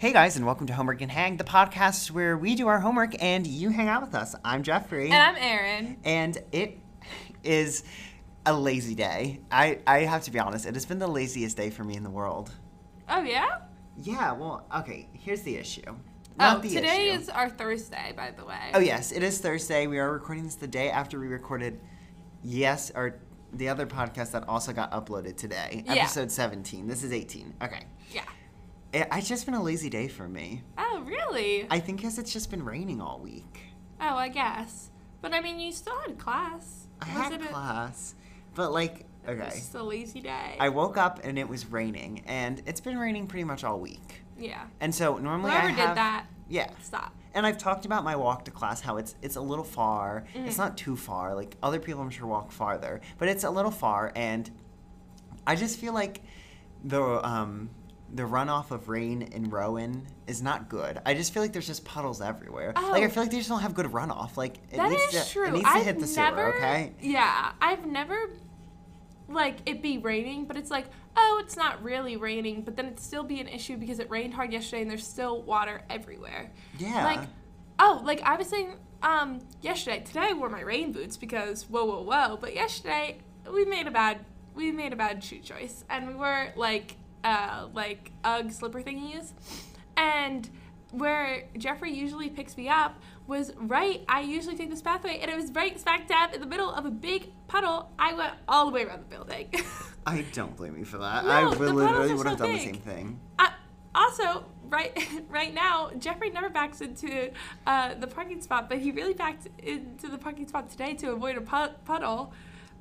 Hey 0.00 0.14
guys, 0.14 0.38
and 0.38 0.46
welcome 0.46 0.66
to 0.66 0.72
Homework 0.72 1.02
and 1.02 1.10
Hang, 1.10 1.36
the 1.36 1.44
podcast 1.44 2.10
where 2.10 2.34
we 2.34 2.54
do 2.54 2.68
our 2.68 2.80
homework 2.80 3.22
and 3.22 3.46
you 3.46 3.68
hang 3.68 3.86
out 3.86 4.00
with 4.00 4.14
us. 4.14 4.34
I'm 4.42 4.62
Jeffrey. 4.62 5.10
And 5.10 5.14
I'm 5.14 5.36
Erin. 5.36 5.98
And 6.04 6.38
it 6.52 6.78
is 7.44 7.84
a 8.46 8.54
lazy 8.54 8.94
day. 8.94 9.40
I, 9.52 9.80
I 9.86 9.98
have 10.04 10.22
to 10.22 10.30
be 10.30 10.38
honest, 10.38 10.64
it 10.64 10.72
has 10.72 10.86
been 10.86 11.00
the 11.00 11.06
laziest 11.06 11.54
day 11.54 11.68
for 11.68 11.84
me 11.84 11.96
in 11.96 12.02
the 12.02 12.08
world. 12.08 12.50
Oh, 13.10 13.22
yeah? 13.22 13.58
Yeah, 14.02 14.32
well, 14.32 14.64
okay, 14.74 15.06
here's 15.12 15.42
the 15.42 15.56
issue. 15.56 15.82
oh, 16.40 16.58
the 16.60 16.70
today 16.70 17.10
issue. 17.10 17.20
is 17.20 17.28
our 17.28 17.50
Thursday, 17.50 18.14
by 18.16 18.30
the 18.30 18.46
way. 18.46 18.70
Oh, 18.72 18.78
yes, 18.80 19.12
it 19.12 19.22
is 19.22 19.38
Thursday. 19.38 19.86
We 19.86 19.98
are 19.98 20.10
recording 20.10 20.44
this 20.44 20.54
the 20.54 20.66
day 20.66 20.88
after 20.88 21.20
we 21.20 21.26
recorded 21.26 21.78
Yes, 22.42 22.90
or 22.94 23.20
the 23.52 23.68
other 23.68 23.86
podcast 23.86 24.30
that 24.30 24.48
also 24.48 24.72
got 24.72 24.92
uploaded 24.92 25.36
today. 25.36 25.84
Yeah. 25.84 25.92
Episode 25.96 26.30
17. 26.30 26.86
This 26.86 27.02
is 27.02 27.12
18. 27.12 27.52
Okay. 27.62 27.82
It's 28.92 29.28
just 29.28 29.44
been 29.46 29.54
a 29.54 29.62
lazy 29.62 29.88
day 29.88 30.08
for 30.08 30.28
me. 30.28 30.62
Oh, 30.76 31.02
really? 31.06 31.66
I 31.70 31.78
think 31.78 31.98
because 31.98 32.18
it's 32.18 32.32
just 32.32 32.50
been 32.50 32.64
raining 32.64 33.00
all 33.00 33.20
week. 33.20 33.60
oh, 34.00 34.16
I 34.16 34.28
guess. 34.28 34.90
But 35.22 35.32
I 35.34 35.40
mean, 35.40 35.60
you 35.60 35.70
still 35.72 35.98
had 36.00 36.18
class. 36.18 36.86
I 37.00 37.06
Was 37.14 37.22
had 37.24 37.32
it 37.34 37.42
a- 37.42 37.48
class, 37.48 38.14
but 38.54 38.72
like, 38.72 39.04
okay. 39.28 39.50
just 39.50 39.74
a 39.74 39.82
lazy 39.82 40.20
day. 40.20 40.56
I 40.58 40.70
woke 40.70 40.96
up 40.96 41.20
and 41.22 41.38
it 41.38 41.48
was 41.48 41.66
raining, 41.66 42.22
and 42.26 42.62
it's 42.66 42.80
been 42.80 42.98
raining 42.98 43.26
pretty 43.26 43.44
much 43.44 43.62
all 43.64 43.78
week. 43.78 44.22
yeah. 44.38 44.64
And 44.80 44.94
so 44.94 45.18
normally 45.18 45.50
Whoever 45.50 45.68
I 45.68 45.70
have, 45.72 45.88
did 45.90 45.96
that, 45.98 46.26
Yeah, 46.48 46.70
stop. 46.82 47.14
and 47.34 47.46
I've 47.46 47.58
talked 47.58 47.84
about 47.86 48.02
my 48.02 48.16
walk 48.16 48.44
to 48.46 48.50
class 48.50 48.80
how 48.80 48.96
it's 48.96 49.14
it's 49.22 49.36
a 49.36 49.40
little 49.40 49.64
far. 49.64 50.24
Mm. 50.34 50.46
It's 50.46 50.58
not 50.58 50.76
too 50.76 50.96
far. 50.96 51.34
Like 51.34 51.56
other 51.62 51.78
people, 51.78 52.02
I'm 52.02 52.10
sure 52.10 52.26
walk 52.26 52.50
farther, 52.50 53.00
but 53.18 53.28
it's 53.28 53.44
a 53.44 53.50
little 53.50 53.70
far, 53.70 54.10
and 54.16 54.50
I 55.46 55.54
just 55.54 55.78
feel 55.78 55.92
like 55.94 56.22
the 56.82 57.02
um 57.26 57.68
the 58.12 58.22
runoff 58.24 58.70
of 58.70 58.88
rain 58.88 59.22
in 59.22 59.50
Rowan 59.50 60.06
is 60.26 60.42
not 60.42 60.68
good. 60.68 61.00
I 61.06 61.14
just 61.14 61.32
feel 61.32 61.42
like 61.42 61.52
there's 61.52 61.66
just 61.66 61.84
puddles 61.84 62.20
everywhere. 62.20 62.72
Like 62.74 63.02
I 63.02 63.06
Oh. 63.06 63.08
feel 63.08 63.22
like 63.22 63.30
they 63.30 63.38
just 63.38 63.48
don't 63.48 63.60
have 63.60 63.74
good 63.74 63.86
runoff. 63.86 64.36
Like 64.36 64.56
it 64.72 64.76
That 64.76 64.90
needs 64.90 65.14
is 65.14 65.26
to 65.26 65.32
true. 65.32 65.46
it 65.46 65.52
needs 65.52 65.64
to 65.64 65.70
I've 65.70 65.84
hit 65.84 66.00
the 66.00 66.06
never, 66.16 66.36
sewer. 66.52 66.56
Okay. 66.56 66.92
Yeah, 67.00 67.52
I've 67.60 67.86
never 67.86 68.30
like 69.28 69.58
it 69.66 69.80
be 69.80 69.98
raining, 69.98 70.44
but 70.46 70.56
it's 70.56 70.70
like, 70.70 70.86
oh, 71.16 71.40
it's 71.44 71.56
not 71.56 71.82
really 71.84 72.16
raining, 72.16 72.62
but 72.62 72.76
then 72.76 72.86
it 72.86 72.98
still 72.98 73.22
be 73.22 73.40
an 73.40 73.46
issue 73.48 73.76
because 73.76 74.00
it 74.00 74.10
rained 74.10 74.34
hard 74.34 74.52
yesterday 74.52 74.82
and 74.82 74.90
there's 74.90 75.06
still 75.06 75.42
water 75.42 75.82
everywhere. 75.88 76.50
Yeah. 76.78 77.04
Like, 77.04 77.20
oh, 77.78 78.00
like 78.04 78.22
I 78.22 78.36
was 78.36 78.48
saying 78.48 78.74
um 79.02 79.38
yesterday. 79.62 80.00
Today 80.04 80.28
I 80.30 80.32
wore 80.32 80.48
my 80.48 80.62
rain 80.62 80.90
boots 80.92 81.16
because 81.16 81.62
whoa, 81.70 81.84
whoa, 81.84 82.02
whoa. 82.02 82.38
But 82.40 82.54
yesterday 82.54 83.18
we 83.52 83.64
made 83.64 83.86
a 83.86 83.90
bad 83.92 84.24
we 84.54 84.72
made 84.72 84.92
a 84.92 84.96
bad 84.96 85.22
shoe 85.22 85.38
choice, 85.38 85.84
and 85.88 86.08
we 86.08 86.14
were 86.14 86.48
like 86.56 86.96
uh 87.24 87.68
like 87.74 88.12
UGG 88.24 88.52
slipper 88.52 88.82
thingies, 88.82 89.32
and 89.96 90.48
where 90.92 91.44
Jeffrey 91.56 91.92
usually 91.92 92.28
picks 92.30 92.56
me 92.56 92.68
up 92.68 93.00
was 93.26 93.52
right. 93.56 94.04
I 94.08 94.22
usually 94.22 94.56
take 94.56 94.70
this 94.70 94.82
pathway, 94.82 95.18
and 95.20 95.30
it 95.30 95.36
was 95.36 95.52
right 95.52 95.78
smack 95.78 96.08
dab 96.08 96.34
in 96.34 96.40
the 96.40 96.46
middle 96.46 96.70
of 96.70 96.84
a 96.84 96.90
big 96.90 97.30
puddle. 97.46 97.90
I 97.98 98.12
went 98.14 98.34
all 98.48 98.66
the 98.66 98.72
way 98.72 98.84
around 98.84 99.00
the 99.08 99.14
building. 99.16 99.48
I 100.06 100.22
don't 100.32 100.56
blame 100.56 100.76
you 100.76 100.84
for 100.84 100.98
that. 100.98 101.24
No, 101.24 101.30
I 101.30 101.44
would 101.44 101.58
literally 101.58 102.14
would 102.14 102.26
have 102.26 102.38
so 102.38 102.44
done 102.46 102.54
the 102.54 102.64
same 102.64 102.74
thing. 102.76 103.20
I, 103.38 103.52
also, 103.94 104.44
right 104.68 104.96
right 105.28 105.54
now, 105.54 105.90
Jeffrey 105.98 106.30
never 106.30 106.48
backs 106.48 106.80
into 106.80 107.30
uh, 107.66 107.94
the 107.94 108.06
parking 108.06 108.40
spot, 108.40 108.68
but 108.68 108.78
he 108.78 108.90
really 108.90 109.14
backed 109.14 109.46
into 109.58 110.08
the 110.08 110.18
parking 110.18 110.48
spot 110.48 110.70
today 110.70 110.94
to 110.94 111.12
avoid 111.12 111.36
a 111.36 111.40
pu- 111.40 111.74
puddle. 111.84 112.32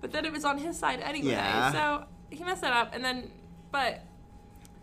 But 0.01 0.11
then 0.13 0.25
it 0.25 0.31
was 0.31 0.45
on 0.45 0.57
his 0.57 0.79
side 0.79 1.01
anyway, 1.01 1.31
Yeah. 1.31 1.71
so 1.73 2.05
he 2.29 2.43
messed 2.43 2.61
that 2.61 2.71
up. 2.73 2.95
And 2.95 3.03
then, 3.03 3.31
but 3.71 4.01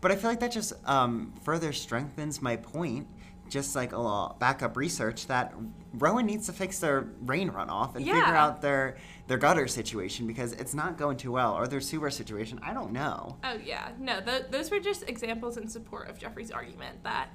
But 0.07 0.13
I 0.13 0.17
feel 0.19 0.31
like 0.31 0.39
that 0.39 0.53
just 0.53 0.73
um, 0.85 1.33
further 1.43 1.73
strengthens 1.73 2.41
my 2.41 2.55
point, 2.55 3.09
just 3.49 3.75
like 3.75 3.91
a 3.91 3.99
lot 3.99 4.39
backup 4.39 4.77
research 4.77 5.27
that 5.27 5.53
Rowan 5.95 6.27
needs 6.27 6.47
to 6.47 6.53
fix 6.53 6.79
their 6.79 7.09
rain 7.23 7.51
runoff 7.51 7.97
and 7.97 8.07
figure 8.07 8.23
out 8.23 8.63
their 8.63 8.99
their 9.27 9.37
gutter 9.37 9.67
situation 9.67 10.29
because 10.29 10.53
it's 10.53 10.75
not 10.75 10.97
going 10.97 11.17
too 11.17 11.33
well 11.33 11.55
or 11.55 11.67
their 11.67 11.81
sewer 11.81 12.13
situation. 12.13 12.61
I 12.63 12.73
don't 12.73 12.93
know. 12.93 13.37
oh 13.43 13.55
yeah, 13.55 13.91
no, 13.99 14.21
th- 14.21 14.45
those 14.49 14.71
were 14.71 14.79
just 14.79 15.03
examples 15.09 15.57
in 15.57 15.67
support 15.67 16.09
of 16.09 16.21
Jeffrey's 16.21 16.53
argument 16.53 17.03
that 17.03 17.31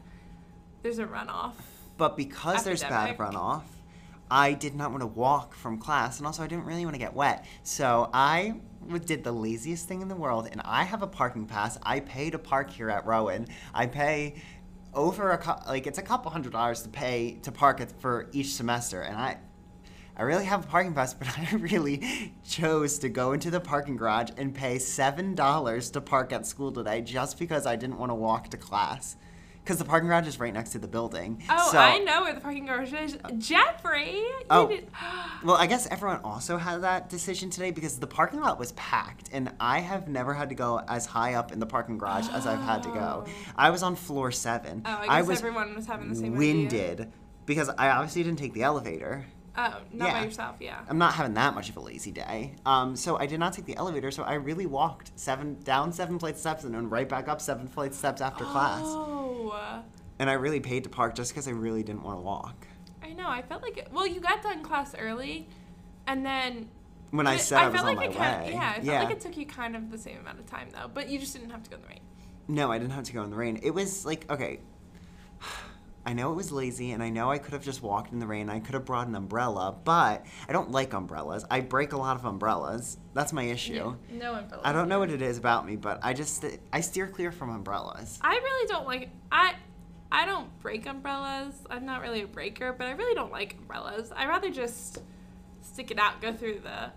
there's 0.82 1.00
a 1.00 1.06
runoff. 1.06 1.56
But 1.98 2.16
because 2.16 2.64
there's 2.64 2.84
bad 2.84 3.18
runoff, 3.18 3.64
I 4.32 4.54
did 4.54 4.76
not 4.76 4.92
want 4.92 5.02
to 5.02 5.08
walk 5.08 5.54
from 5.54 5.78
class, 5.78 6.18
and 6.18 6.26
also 6.26 6.42
I 6.42 6.48
didn't 6.48 6.64
really 6.64 6.86
want 6.86 6.96
to 6.96 7.00
get 7.00 7.14
wet. 7.14 7.46
So 7.64 8.10
I 8.14 8.56
did 9.06 9.26
the 9.26 9.32
laziest 9.34 9.90
thing 9.90 10.02
in 10.02 10.08
the 10.08 10.16
world, 10.16 10.48
and 10.50 10.62
I 10.64 10.84
have 10.84 11.02
a 11.02 11.08
parking 11.08 11.46
pass. 11.46 11.78
I 11.84 12.00
pay 12.00 12.30
to 12.30 12.40
park 12.40 12.72
here 12.72 12.90
at 12.90 13.06
Rowan. 13.06 13.48
I 13.74 13.88
pay 13.88 14.36
over 14.94 15.32
a 15.32 15.64
like 15.68 15.86
it's 15.86 15.98
a 15.98 16.02
couple 16.02 16.32
hundred 16.32 16.54
dollars 16.54 16.82
to 16.84 16.90
pay 16.90 17.40
to 17.44 17.52
park 17.52 17.82
it 17.82 17.92
for 18.00 18.30
each 18.32 18.54
semester, 18.54 19.02
and 19.02 19.18
I. 19.18 19.38
I 20.18 20.24
really 20.24 20.44
have 20.44 20.66
a 20.66 20.68
parking 20.68 20.94
pass, 20.94 21.14
but 21.16 21.28
I 21.28 21.56
really 21.56 22.34
chose 22.48 23.00
to 23.00 23.10
go 23.10 23.32
into 23.32 23.50
the 23.50 23.62
parking 23.62 23.96
garage 23.98 24.30
and 24.38 24.54
pay 24.56 24.78
seven 24.78 25.36
dollars 25.36 25.90
to 25.92 26.02
park 26.02 26.32
at 26.32 26.46
school 26.46 26.72
today 26.72 27.02
just 27.02 27.38
because 27.38 27.66
I 27.66 27.76
didn't 27.76 27.98
want 27.98 28.12
to 28.12 28.16
walk 28.16 28.50
to 28.50 28.58
class. 28.58 29.18
Because 29.64 29.78
the 29.78 29.86
parking 29.86 30.08
garage 30.10 30.28
is 30.28 30.40
right 30.40 30.54
next 30.54 30.72
to 30.72 30.80
the 30.80 30.88
building. 30.88 31.42
Oh, 31.50 31.72
So- 31.72 31.78
I 31.78 32.00
know 32.00 32.22
where 32.24 32.34
the 32.34 32.42
parking 32.42 32.66
garage 32.66 32.94
is. 32.94 33.18
Uh, 33.24 33.32
Jeffrey! 33.38 34.24
Oh. 34.50 34.72
Well, 35.44 35.56
I 35.56 35.66
guess 35.66 35.88
everyone 35.88 36.20
also 36.24 36.58
had 36.58 36.84
that 36.84 37.10
decision 37.10 37.50
today 37.50 37.72
because 37.72 37.98
the 37.98 38.06
parking 38.06 38.42
lot 38.42 38.60
was 38.60 38.74
packed, 38.74 39.30
and 39.34 39.52
I 39.60 39.80
have 39.80 40.08
never 40.08 40.36
had 40.36 40.50
to 40.50 40.56
go 40.56 40.80
as 40.88 41.08
high 41.08 41.34
up 41.34 41.52
in 41.52 41.60
the 41.60 41.66
parking 41.66 41.98
garage 41.98 42.28
as 42.30 42.46
I've 42.46 42.62
had 42.62 42.84
to 42.84 42.90
go. 42.90 43.24
Oh. 43.26 43.32
I 43.58 43.72
was 43.72 43.82
on 43.82 43.96
floor 43.96 44.32
seven. 44.32 44.84
Oh, 44.86 44.98
I 45.10 45.20
guess 45.22 45.28
was 45.28 45.40
everyone 45.40 45.74
was 45.74 45.88
having 45.88 46.10
the 46.10 46.16
same 46.16 46.36
idea. 46.36 46.38
winded 46.38 47.12
because 47.48 47.70
I 47.70 47.90
obviously 47.90 48.22
didn't 48.22 48.38
take 48.38 48.54
the 48.54 48.62
elevator. 48.62 49.26
Oh, 49.58 49.82
not 49.92 50.08
Yeah. 50.08 50.14
by 50.20 50.26
yourself, 50.26 50.56
yeah. 50.62 50.80
I'm 50.88 50.98
not 50.98 51.14
having 51.14 51.34
that 51.34 51.54
much 51.56 51.70
of 51.70 51.76
a 51.78 51.82
lazy 51.82 52.12
day. 52.12 52.56
Um, 52.66 52.96
so 52.96 53.18
I 53.18 53.26
did 53.26 53.40
not 53.40 53.52
take 53.54 53.66
the 53.66 53.76
elevator, 53.76 54.10
so 54.12 54.24
I 54.24 54.36
really 54.36 54.66
walked 54.66 55.12
seven 55.20 55.60
down 55.64 55.92
seven 55.92 56.20
flights 56.20 56.38
of 56.38 56.42
steps 56.42 56.64
and 56.64 56.74
then 56.74 56.90
right 56.90 57.08
back 57.10 57.28
up 57.28 57.42
seven 57.42 57.68
flights 57.68 57.96
of 57.96 58.00
steps 58.00 58.22
after 58.22 58.46
class. 58.46 58.82
Oh, 58.86 59.84
And 60.20 60.30
I 60.30 60.34
really 60.34 60.60
paid 60.62 60.84
to 60.86 60.90
park 60.90 61.16
just 61.16 61.32
because 61.32 61.48
I 61.48 61.52
really 61.52 61.84
didn't 61.84 62.04
want 62.04 62.18
to 62.18 62.22
walk. 62.22 62.68
I 63.04 63.12
know. 63.14 63.28
I 63.28 63.42
felt 63.42 63.62
like 63.62 63.78
it, 63.78 63.90
well, 63.92 64.08
you 64.08 64.22
got 64.22 64.42
done 64.42 64.64
class 64.64 64.96
early, 64.98 65.50
and 66.08 66.26
then 66.26 66.70
When 67.10 67.28
I 67.28 67.36
said 67.38 67.58
I, 67.58 67.68
was 67.68 67.76
felt 67.82 67.88
on 67.90 67.96
like 67.98 68.08
my 68.10 68.14
it 68.14 68.18
kind 68.18 68.46
way. 68.46 68.52
yeah, 68.54 68.74
I 68.78 68.82
felt 68.82 69.04
like 69.10 69.16
it 69.18 69.20
took 69.22 69.36
you 69.36 69.46
kind 69.46 69.76
of 69.76 69.92
the 69.92 69.98
same 69.98 70.20
amount 70.20 70.40
of 70.40 70.46
time 70.46 70.70
though, 70.72 70.90
but 70.94 71.10
you 71.10 71.20
just 71.20 71.34
didn't 71.34 71.50
have 71.50 71.64
to 71.64 71.70
go 71.70 71.76
in 71.76 71.82
the 71.82 71.88
rain. 71.90 72.00
No, 72.48 72.72
I 72.72 72.78
didn't 72.78 72.92
have 72.94 73.04
to 73.06 73.14
go 73.14 73.22
in 73.24 73.30
the 73.32 73.36
rain. 73.36 73.60
It 73.62 73.72
was 73.72 74.06
like, 74.06 74.32
okay, 74.32 74.60
I 76.06 76.14
know 76.14 76.32
it 76.32 76.36
was 76.36 76.52
lazy, 76.52 76.92
and 76.92 77.04
I 77.04 77.10
know 77.10 77.30
I 77.30 77.38
could 77.38 77.54
have 77.54 77.64
just 77.64 77.84
walked 77.84 78.12
in 78.12 78.20
the 78.20 78.26
rain. 78.26 78.50
I 78.50 78.60
could 78.60 78.74
have 78.74 78.86
brought 78.86 79.08
an 79.08 79.16
umbrella, 79.16 79.76
but 79.84 80.26
I 80.50 80.52
don't 80.52 80.72
like 80.72 80.94
umbrellas. 80.94 81.46
I 81.50 81.60
break 81.62 81.94
a 81.94 81.98
lot 81.98 82.16
of 82.16 82.26
umbrellas. 82.26 82.98
That's 83.14 83.32
my 83.32 83.44
issue. 83.44 83.96
No 84.10 84.34
umbrella. 84.34 84.64
I 84.66 84.74
don't 84.74 84.90
know 84.90 84.98
what 84.98 85.12
it 85.12 85.22
is 85.22 85.38
about 85.38 85.66
me, 85.68 85.76
but 85.76 86.00
I 86.02 86.14
just 86.14 86.44
I 86.74 86.82
steer 86.82 87.08
clear 87.08 87.32
from 87.32 87.50
umbrellas. 87.50 88.18
I 88.22 88.34
really 88.34 88.68
don't 88.68 88.88
like. 88.88 89.10
I 89.32 89.56
I 90.12 90.26
don't 90.26 90.60
break 90.60 90.88
umbrellas. 90.88 91.54
I'm 91.70 91.86
not 91.86 92.02
really 92.02 92.24
a 92.24 92.28
breaker, 92.28 92.74
but 92.74 92.88
I 92.88 92.92
really 92.92 93.14
don't 93.14 93.32
like 93.32 93.56
umbrellas. 93.60 94.12
I 94.16 94.26
rather 94.26 94.50
just 94.50 95.00
stick 95.62 95.92
it 95.92 96.00
out, 96.00 96.20
go 96.22 96.34
through 96.34 96.62
the. 96.64 96.92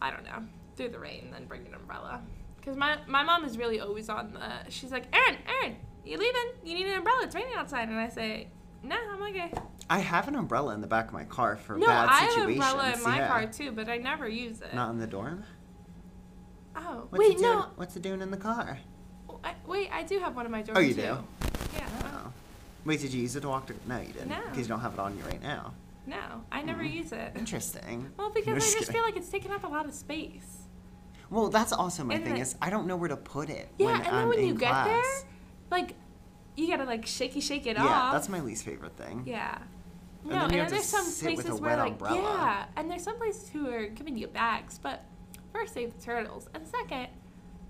I 0.00 0.10
don't 0.10 0.24
know, 0.24 0.44
through 0.76 0.90
the 0.90 0.98
rain, 0.98 1.30
than 1.32 1.46
bring 1.46 1.66
an 1.66 1.74
umbrella. 1.74 2.22
Because 2.56 2.76
my 2.76 2.98
my 3.06 3.22
mom 3.22 3.44
is 3.44 3.58
really 3.58 3.80
always 3.80 4.08
on 4.08 4.32
the. 4.32 4.70
She's 4.70 4.92
like, 4.92 5.14
Erin, 5.14 5.38
Erin, 5.48 5.76
you 6.06 6.18
leaving? 6.18 6.42
You 6.64 6.74
need 6.74 6.86
an 6.86 6.98
umbrella. 6.98 7.20
It's 7.24 7.34
raining 7.34 7.54
outside, 7.56 7.88
and 7.88 7.98
I 7.98 8.08
say, 8.08 8.48
No, 8.82 8.96
I'm 9.12 9.22
okay. 9.22 9.52
I 9.90 9.98
have 9.98 10.26
an 10.28 10.34
umbrella 10.36 10.74
in 10.74 10.80
the 10.80 10.86
back 10.86 11.08
of 11.08 11.12
my 11.12 11.24
car 11.24 11.56
for 11.56 11.76
No, 11.76 11.86
bad 11.86 12.08
I 12.08 12.20
have 12.24 12.36
an 12.38 12.50
umbrella 12.50 12.92
in 12.92 13.02
my 13.02 13.18
yeah. 13.18 13.28
car 13.28 13.46
too, 13.46 13.72
but 13.72 13.88
I 13.88 13.98
never 13.98 14.28
use 14.28 14.60
it. 14.62 14.74
Not 14.74 14.90
in 14.90 14.98
the 14.98 15.06
dorm. 15.06 15.44
Oh, 16.76 17.06
What's 17.10 17.18
wait, 17.28 17.36
it 17.38 17.40
no. 17.40 17.66
What's 17.76 17.96
it 17.96 18.02
doing 18.02 18.20
in 18.20 18.30
the 18.30 18.36
car? 18.36 18.78
I, 19.44 19.54
wait, 19.66 19.88
I 19.92 20.02
do 20.02 20.18
have 20.18 20.34
one 20.34 20.44
in 20.46 20.52
my 20.52 20.62
dorm 20.62 20.76
Oh, 20.78 20.80
you 20.80 20.94
too. 20.94 21.00
do? 21.02 21.18
Yeah. 21.74 21.88
Oh. 22.04 22.32
Wait, 22.84 23.00
did 23.00 23.12
you 23.12 23.22
use 23.22 23.36
it 23.36 23.40
to 23.42 23.48
walk 23.48 23.66
to? 23.66 23.74
No, 23.86 23.98
you 24.00 24.12
didn't. 24.12 24.28
No. 24.28 24.40
Because 24.44 24.58
you 24.58 24.66
don't 24.68 24.80
have 24.80 24.94
it 24.94 24.98
on 24.98 25.16
you 25.16 25.24
right 25.24 25.42
now. 25.42 25.72
No, 26.06 26.16
I 26.52 26.62
never 26.62 26.82
Mhm. 26.82 26.92
use 26.92 27.12
it. 27.12 27.32
Interesting. 27.36 28.12
Well, 28.18 28.30
because 28.30 28.46
No, 28.48 28.54
I 28.54 28.58
just 28.58 28.78
kidding. 28.78 28.92
feel 28.94 29.02
like 29.02 29.16
it's 29.16 29.28
taking 29.28 29.50
up 29.52 29.64
a 29.64 29.68
lot 29.68 29.86
of 29.86 29.94
space. 29.94 30.58
Well, 31.30 31.48
that's 31.48 31.72
also 31.72 32.04
my 32.04 32.14
And 32.14 32.24
thing 32.24 32.32
then- 32.34 32.42
is 32.42 32.54
I 32.62 32.70
don't 32.70 32.86
know 32.86 32.96
where 32.96 33.08
to 33.08 33.16
put 33.16 33.50
it. 33.50 33.68
Yeah, 33.78 33.86
when 33.86 33.94
and 33.96 34.04
then 34.04 34.14
I'm 34.14 34.28
when 34.28 34.46
you 34.46 34.54
get 34.54 34.84
there, 34.84 35.02
like, 35.70 35.94
you 36.56 36.68
gotta 36.68 36.84
like 36.84 37.06
shaky 37.06 37.40
shake 37.40 37.66
it 37.66 37.76
yeah, 37.76 37.84
off. 37.84 37.90
Yeah, 37.90 38.10
that's 38.12 38.28
my 38.28 38.40
least 38.40 38.64
favorite 38.64 38.96
thing. 38.96 39.22
Yeah. 39.26 39.58
And 40.22 40.30
No, 40.30 40.34
then 40.34 40.42
and 40.42 40.52
then 40.52 40.70
there's 40.70 40.84
some 40.84 41.04
sit 41.04 41.36
with 41.36 41.46
a 41.46 41.48
places 41.48 41.60
where 41.60 41.76
like 41.76 41.92
umbrella. 41.92 42.16
yeah, 42.16 42.66
and 42.76 42.90
there's 42.90 43.02
some 43.02 43.16
places 43.16 43.48
who 43.48 43.68
are 43.70 43.86
giving 43.86 44.16
you 44.16 44.26
bags, 44.26 44.78
but 44.82 45.04
first 45.52 45.74
save 45.74 45.96
the 45.96 46.02
turtles, 46.02 46.48
and 46.54 46.66
second, 46.66 47.08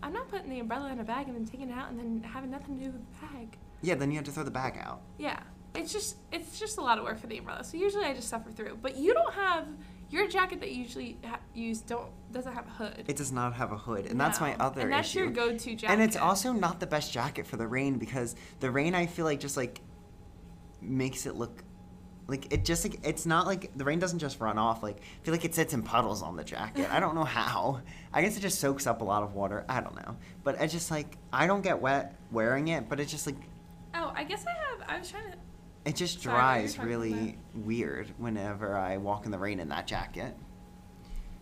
I'm 0.03 0.13
not 0.13 0.29
putting 0.29 0.49
the 0.51 0.61
umbrella 0.61 0.91
in 0.93 1.01
a 1.01 1.05
bag 1.05 1.27
and 1.27 1.37
then 1.37 1.45
taking 1.45 1.71
it 1.71 1.73
out 1.73 1.91
and 1.91 1.99
then 1.99 2.23
having 2.23 2.51
nothing 2.51 2.79
to 2.79 2.85
do 2.85 2.91
with 2.93 3.01
the 3.01 3.27
bag. 3.27 3.59
Yeah, 3.83 3.95
then 3.95 4.11
you 4.11 4.17
have 4.17 4.25
to 4.27 4.33
throw 4.33 4.45
the 4.45 4.51
bag 4.51 4.79
out. 4.81 5.03
Yeah, 5.19 5.41
it's 5.75 5.93
just 5.93 6.17
it's 6.33 6.59
just 6.59 6.79
a 6.79 6.81
lot 6.81 6.99
of 6.99 7.05
work 7.05 7.19
for 7.19 7.27
the 7.27 7.39
umbrella. 7.39 7.65
So 7.65 7.77
usually 7.77 8.05
I 8.05 8.15
just 8.15 8.29
suffer 8.29 8.51
through. 8.51 8.79
But 8.81 8.97
you 8.97 9.13
don't 9.15 9.35
have 9.35 9.67
your 10.11 10.29
jacket 10.29 10.61
that 10.61 10.71
you 10.73 10.83
usually 10.83 11.19
ha- 11.25 11.41
use 11.55 11.81
don't 11.81 12.09
doesn't 12.33 12.53
have 12.55 12.67
a 12.67 12.71
hood. 12.71 13.05
It 13.09 13.17
does 13.17 13.33
not 13.33 13.55
have 13.55 13.73
a 13.73 13.77
hood, 13.77 14.07
and 14.07 14.21
that's 14.21 14.41
my 14.41 14.55
other 14.57 14.83
And 14.83 14.93
that's 14.93 15.09
issue. 15.09 15.21
your 15.21 15.31
go-to 15.31 15.75
jacket. 15.75 15.93
And 15.93 16.03
it's 16.03 16.17
also 16.17 16.53
not 16.53 16.81
the 16.81 16.87
best 16.87 17.13
jacket 17.13 17.47
for 17.47 17.57
the 17.57 17.67
rain 17.67 17.99
because 17.99 18.37
the 18.61 18.71
rain 18.71 18.95
I 18.95 19.07
feel 19.07 19.25
like 19.25 19.41
just 19.41 19.57
like 19.57 19.81
makes 20.81 21.27
it 21.27 21.35
look 21.35 21.63
like 22.29 22.53
it 22.53 22.65
just 22.65 22.85
like 22.85 22.99
it's 23.05 23.25
not 23.25 23.47
like 23.47 23.71
the 23.77 23.85
rain 23.85 23.99
doesn't 24.01 24.19
just 24.19 24.41
run 24.41 24.59
off 24.59 24.83
like 24.83 24.97
I 24.99 25.25
feel 25.25 25.33
like 25.33 25.45
it 25.45 25.55
sits 25.55 25.73
in 25.75 25.83
puddles 25.83 26.23
on 26.23 26.37
the 26.37 26.43
jacket. 26.45 26.89
I 26.93 26.99
don't 27.01 27.15
know 27.15 27.25
how. 27.25 27.81
I 28.13 28.21
guess 28.23 28.37
it 28.37 28.41
just 28.41 28.59
soaks 28.61 28.87
up 28.87 29.01
a 29.01 29.05
lot 29.05 29.23
of 29.23 29.35
water. 29.35 29.65
I 29.69 29.81
don't 29.81 29.95
know. 29.95 30.17
But 30.43 30.61
I 30.61 30.67
just 30.67 30.91
like 30.91 31.17
I 31.33 31.47
don't 31.47 31.63
get 31.63 31.81
wet 31.81 32.17
wearing 32.33 32.69
it, 32.69 32.89
but 32.89 32.99
it's 33.01 33.11
just 33.11 33.27
like 33.27 33.37
Oh, 33.95 34.13
I 34.15 34.25
guess 34.25 34.45
I 34.47 34.51
have. 34.51 34.89
I 34.91 34.99
was 34.99 35.09
trying 35.11 35.31
to. 35.31 35.39
It 35.87 35.95
just 35.97 36.21
Sorry, 36.21 36.35
what 36.35 36.43
were 36.43 36.63
you 36.63 36.69
dries 36.75 36.79
really 36.79 37.39
weird 37.55 38.13
whenever 38.19 38.77
I 38.77 38.97
walk 38.97 39.25
in 39.25 39.31
the 39.31 39.39
rain 39.39 39.61
in 39.61 39.69
that 39.69 39.87
jacket. 39.87 40.35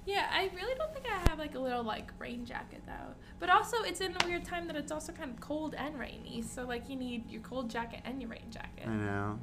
Yeah, 0.06 0.26
I 0.30 0.50
really 0.54 0.74
don't 0.74 0.92
think 0.92 1.06
I 1.06 1.30
have 1.30 1.38
like 1.38 1.54
a 1.54 1.58
little 1.58 1.82
like 1.82 2.12
rain 2.18 2.44
jacket 2.44 2.82
though. 2.86 3.14
But 3.40 3.48
also, 3.48 3.78
it's 3.82 4.02
in 4.02 4.14
a 4.20 4.26
weird 4.26 4.44
time 4.44 4.66
that 4.66 4.76
it's 4.76 4.92
also 4.92 5.12
kind 5.12 5.30
of 5.30 5.40
cold 5.40 5.74
and 5.74 5.98
rainy. 5.98 6.42
So 6.42 6.64
like 6.64 6.90
you 6.90 6.96
need 6.96 7.30
your 7.30 7.40
cold 7.40 7.70
jacket 7.70 8.00
and 8.04 8.20
your 8.20 8.30
rain 8.30 8.50
jacket 8.50 8.86
I 8.86 8.90
know. 8.92 9.38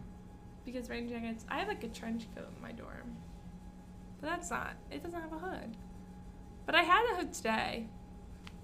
because 0.64 0.88
rain 0.90 1.10
jackets. 1.10 1.46
I 1.50 1.58
have 1.58 1.68
like 1.68 1.84
a 1.84 1.88
trench 1.88 2.28
coat 2.36 2.48
in 2.56 2.62
my 2.62 2.72
dorm, 2.72 3.18
but 4.20 4.30
that's 4.30 4.52
not. 4.52 4.76
It 4.92 5.04
doesn't 5.04 5.20
have 5.20 5.34
a 5.34 5.40
hood. 5.40 5.78
But 6.68 6.76
I 6.76 6.84
had 6.84 7.12
a 7.12 7.16
hood 7.16 7.34
today. 7.34 7.88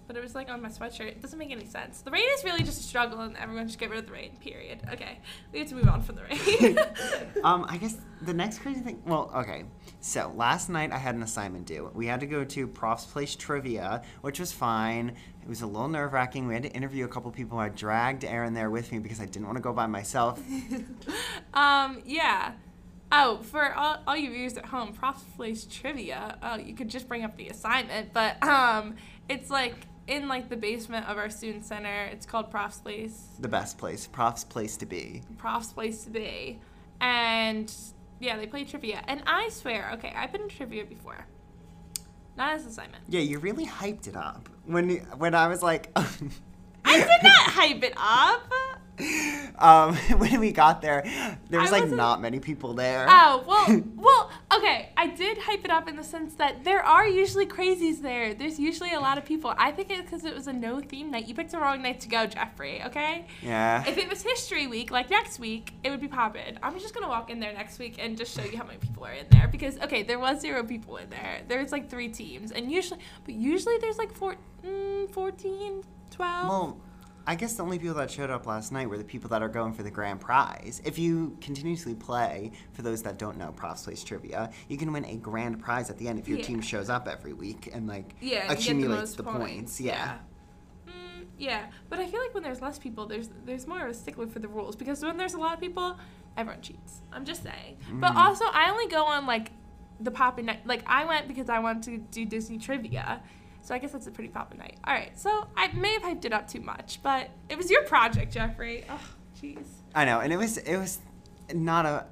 But 0.07 0.15
it 0.15 0.24
was 0.24 0.36
like 0.36 0.50
on 0.50 0.62
my 0.62 0.69
sweatshirt. 0.69 1.07
It 1.07 1.21
doesn't 1.21 1.38
make 1.38 1.51
any 1.51 1.65
sense. 1.65 2.01
The 2.01 2.12
rain 2.12 2.25
is 2.38 2.44
really 2.44 2.63
just 2.63 2.80
a 2.80 2.83
struggle, 2.83 3.19
and 3.19 3.36
everyone 3.38 3.68
should 3.68 3.80
get 3.80 3.89
rid 3.89 4.00
of 4.00 4.06
the 4.06 4.13
rain. 4.13 4.38
Period. 4.39 4.80
Okay, 4.94 5.19
we 5.51 5.59
have 5.59 5.68
to 5.69 5.75
move 5.75 5.88
on 5.89 6.01
from 6.01 6.15
the 6.15 6.24
rain. 6.24 6.80
um, 7.44 7.65
I 7.68 7.77
guess 7.77 7.98
the 8.21 8.33
next 8.33 8.59
crazy 8.59 8.80
thing. 8.80 9.01
Well, 9.06 9.31
okay. 9.36 9.65
So 10.00 10.31
last 10.36 10.69
night 10.69 10.92
I 10.92 10.98
had 10.98 11.15
an 11.15 11.24
assignment 11.24 11.65
due. 11.65 11.92
We 11.94 12.07
had 12.07 12.21
to 12.21 12.25
go 12.25 12.44
to 12.45 12.68
Prof's 12.68 13.06
Place 13.06 13.36
Trivia, 13.36 14.01
which 14.21 14.39
was 14.39 14.51
fine. 14.51 15.15
It 15.42 15.50
was 15.50 15.62
a 15.62 15.68
little 15.68 15.88
nerve 15.88 16.13
wracking. 16.13 16.48
We 16.48 16.53
had 16.53 16.63
to 16.63 16.71
interview 16.71 17.06
a 17.06 17.07
couple 17.07 17.31
people. 17.31 17.57
I 17.60 17.69
dragged 17.69 18.24
Erin 18.24 18.53
there 18.53 18.69
with 18.69 18.92
me 18.92 19.00
because 19.00 19.19
I 19.19 19.25
didn't 19.25 19.45
want 19.45 19.57
to 19.57 19.62
go 19.62 19.74
by 19.74 19.88
myself. 19.88 20.42
um, 21.53 22.01
yeah. 22.06 22.53
Oh, 23.12 23.38
for 23.38 23.74
all, 23.74 23.98
all 24.06 24.18
you 24.18 24.30
viewers 24.31 24.57
at 24.57 24.65
home, 24.65 24.92
Prof's 24.92 25.24
Place 25.36 25.65
Trivia, 25.65 26.38
oh, 26.44 26.57
you 26.57 26.75
could 26.75 26.89
just 26.89 27.07
bring 27.07 27.24
up 27.24 27.38
the 27.38 27.48
assignment, 27.48 28.12
but 28.12 28.44
um, 28.44 28.95
it's 29.30 29.50
like 29.50 29.75
in 30.07 30.27
like 30.27 30.50
the 30.50 30.57
basement 30.57 31.07
of 31.07 31.18
our 31.18 31.30
student 31.30 31.65
center. 31.65 32.06
It's 32.06 32.25
called 32.25 32.50
Prof's 32.50 32.80
Place, 32.80 33.27
The 33.39 33.48
best 33.48 33.77
place, 33.77 34.07
Prof's 34.07 34.44
place 34.44 34.77
to 34.77 34.86
be. 34.86 35.21
Prof's 35.38 35.71
Place 35.74 36.04
to 36.06 36.09
be, 36.09 36.59
and 37.01 37.71
yeah, 38.19 38.38
they 38.38 38.48
play 38.48 38.63
trivia. 38.63 39.04
And 39.07 39.21
I 39.27 39.50
swear, 39.50 39.92
okay, 39.95 40.13
I've 40.15 40.31
been 40.31 40.42
in 40.42 40.50
trivia 40.50 40.86
before, 40.86 41.25
not 42.38 42.54
as 42.54 42.63
an 42.63 42.69
assignment. 42.69 43.04
Yeah, 43.09 43.21
you 43.21 43.39
really 43.39 43.65
hyped 43.65 44.07
it 44.07 44.15
up 44.15 44.50
when 44.65 44.89
when 45.18 45.36
I 45.36 45.48
was 45.48 45.62
like. 45.62 45.92
I 46.89 47.00
did 47.00 47.21
not 47.21 47.50
hype 47.51 47.83
it 47.83 47.94
up. 47.98 48.50
um, 49.62 49.95
when 50.19 50.39
we 50.39 50.53
got 50.53 50.81
there, 50.81 51.03
there 51.50 51.60
was 51.60 51.69
I 51.69 51.80
like 51.80 51.92
wasn't- 51.92 52.21
many 52.21 52.39
people 52.39 52.74
there. 52.74 53.06
Oh, 53.10 53.44
well, 53.45 53.83
well. 53.98 54.31
I 55.00 55.06
did 55.06 55.38
hype 55.38 55.64
it 55.64 55.70
up 55.70 55.88
in 55.88 55.96
the 55.96 56.04
sense 56.04 56.34
that 56.36 56.64
there 56.64 56.84
are 56.84 57.08
usually 57.08 57.46
crazies 57.46 58.02
there. 58.02 58.34
There's 58.34 58.60
usually 58.60 58.94
a 58.94 59.00
lot 59.00 59.20
of 59.20 59.26
people. 59.26 59.54
I 59.56 59.72
think 59.72 59.92
it's 59.92 60.02
because 60.02 60.26
it 60.26 60.34
was 60.34 60.48
a 60.48 60.54
no 60.54 60.80
theme 60.80 61.12
night. 61.12 61.28
You 61.28 61.36
picked 61.36 61.52
the 61.52 61.60
wrong 61.60 61.84
night 61.84 62.00
to 62.02 62.10
go, 62.10 62.26
Jeffrey, 62.26 62.82
okay? 62.84 63.28
yeah. 63.44 63.88
If 63.88 64.00
it 64.00 64.10
was 64.10 64.24
history 64.24 64.66
week, 64.66 64.90
like 64.90 65.12
next 65.12 65.38
week, 65.40 65.74
it 65.84 65.92
would 65.92 66.02
be 66.02 66.08
poppin'. 66.08 66.58
I'm 66.64 66.80
just 66.80 66.96
gonna 66.96 67.08
walk 67.08 67.30
in 67.30 67.40
there 67.40 67.54
next 67.54 67.78
week 67.78 67.98
and 68.00 68.18
just 68.18 68.36
show 68.36 68.44
you 68.44 68.58
how 68.58 68.64
many 68.66 68.80
people 68.80 69.06
are 69.06 69.14
in 69.14 69.28
there. 69.30 69.48
Because, 69.48 69.78
okay, 69.82 70.02
there 70.02 70.18
was 70.18 70.42
zero 70.42 70.64
people 70.64 70.98
in 70.98 71.12
there. 71.12 71.42
There's 71.48 71.72
like 71.72 71.92
three 71.92 72.10
teams. 72.10 72.52
And 72.52 72.72
usually, 72.72 73.00
but 73.24 73.36
usually 73.36 73.78
there's 73.78 74.00
like 74.00 74.12
four, 74.12 74.36
mm, 74.66 75.12
14, 75.12 75.84
12. 76.10 76.50
Well, 76.50 76.78
I 77.29 77.35
guess 77.35 77.56
the 77.56 77.63
only 77.63 77.77
people 77.77 77.95
that 77.95 78.09
showed 78.09 78.29
up 78.29 78.45
last 78.47 78.71
night 78.71 78.89
were 78.89 78.97
the 78.97 79.03
people 79.03 79.29
that 79.31 79.41
are 79.44 79.50
going 79.50 79.74
for 79.74 79.83
the 79.83 79.91
grand 79.91 80.21
prize. 80.21 80.81
If 80.85 80.97
you 80.97 81.38
continuously 81.41 81.94
play, 81.94 82.53
for 82.71 82.83
those 82.83 83.03
that 83.03 83.19
don't 83.19 83.38
know 83.38 83.51
Prof's 83.51 83.83
Place 83.83 84.01
Trivia, 84.03 84.50
you 84.69 84.77
can 84.77 84.94
win 84.94 85.03
a 85.03 85.18
grand 85.18 85.59
prize 85.59 85.89
at 85.89 85.97
the 85.97 86.07
end 86.07 86.19
if 86.19 86.27
your 86.29 86.38
Yeah. 86.38 86.45
team 86.45 86.62
shows 86.62 86.89
up 86.89 87.06
every 87.07 87.33
week 87.33 87.69
and 87.74 87.85
like 87.85 88.15
yeah, 88.21 88.39
get 88.39 88.47
the 88.47 88.53
accumulates 88.53 89.13
the, 89.13 89.24
points. 89.24 89.81
Yeah. 89.81 90.19
Mm, 90.88 91.25
yeah, 91.38 91.65
but 91.89 92.00
I 92.00 92.07
feel 92.07 92.21
like 92.21 92.33
when 92.33 92.44
there's 92.44 92.62
less 92.62 92.79
people, 92.79 93.06
there's 93.06 93.29
there's 93.45 93.68
more 93.68 93.83
of 93.83 93.89
a 93.89 93.94
stickler 93.94 94.27
for 94.27 94.39
the 94.39 94.47
rules 94.47 94.77
because 94.77 95.03
when 95.03 95.18
there's 95.18 95.33
a 95.33 95.38
lot 95.39 95.53
of 95.53 95.59
people, 95.59 95.97
everyone 96.38 96.62
cheats. 96.62 97.01
I'm 97.12 97.25
just 97.25 97.44
saying. 97.44 97.77
But 97.95 98.13
Mm. 98.13 98.18
also, 98.25 98.45
I 98.53 98.69
only 98.71 98.88
go 98.88 99.03
on 99.03 99.25
like 99.25 99.51
the 100.00 100.12
poppin' 100.12 100.45
night. 100.45 100.65
Like 100.65 100.83
I 100.88 101.03
went 101.03 101.27
because 101.27 101.50
I 101.50 101.59
wanted 101.59 101.83
to 101.83 101.97
do 101.97 102.24
Disney 102.25 102.57
trivia, 102.57 103.21
so 103.68 103.75
I 103.75 103.80
guess 103.80 103.92
that's 103.92 104.08
a 104.08 104.12
pretty 104.12 104.30
poppin' 104.30 104.60
night. 104.60 104.78
All 104.86 104.94
right, 104.94 105.18
so 105.19 105.48
I 105.58 105.68
may 105.74 105.92
have 105.94 106.04
hyped 106.04 106.24
it 106.25 106.31
up 106.34 106.48
too 106.48 106.62
much, 106.62 107.00
but 107.04 107.30
it 107.50 107.58
was 107.58 107.69
your 107.69 107.84
project, 107.84 108.31
Jeffrey. 108.34 108.86
Oh, 108.90 109.00
jeez. 109.42 109.66
I 109.94 110.06
know, 110.06 110.19
and 110.22 110.31
it 110.31 110.38
was 110.38 110.58
it 110.58 110.78
was 110.78 111.00
not 111.54 111.86
a. 111.86 112.06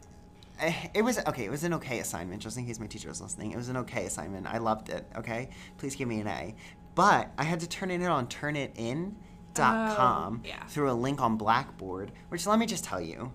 eh, 0.60 0.74
It 0.94 1.02
was 1.04 1.18
okay. 1.28 1.46
It 1.46 1.52
was 1.52 1.64
an 1.64 1.74
okay 1.76 2.00
assignment. 2.00 2.42
Just 2.42 2.58
in 2.58 2.66
case 2.66 2.80
my 2.80 2.88
teacher 2.88 3.08
was 3.10 3.22
listening, 3.22 3.52
it 3.52 3.58
was 3.58 3.70
an 3.70 3.78
okay 3.78 4.06
assignment. 4.06 4.48
I 4.48 4.58
loved 4.58 4.90
it. 4.90 5.06
Okay, 5.18 5.50
please 5.78 5.96
give 5.96 6.08
me 6.08 6.20
an 6.20 6.28
A. 6.28 6.56
But 6.96 7.32
I 7.38 7.44
had 7.44 7.60
to 7.62 7.68
turn 7.70 7.90
it 7.92 7.96
in 8.02 8.04
on 8.08 8.28
turnitin.com 8.28 9.14
Oh, 9.58 10.48
yeah. 10.48 10.66
through 10.68 10.92
a 10.92 10.94
link 10.94 11.22
on 11.22 11.38
Blackboard. 11.38 12.12
Which 12.30 12.46
let 12.48 12.60
me 12.60 12.66
just 12.66 12.84
tell 12.84 13.02
you, 13.02 13.32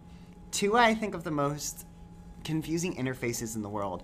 two 0.50 0.76
I 0.76 0.94
think 0.94 1.14
of 1.14 1.25
the 1.25 1.31
most 1.31 1.87
confusing 2.44 2.94
interfaces 2.96 3.55
in 3.56 3.62
the 3.62 3.69
world. 3.69 4.02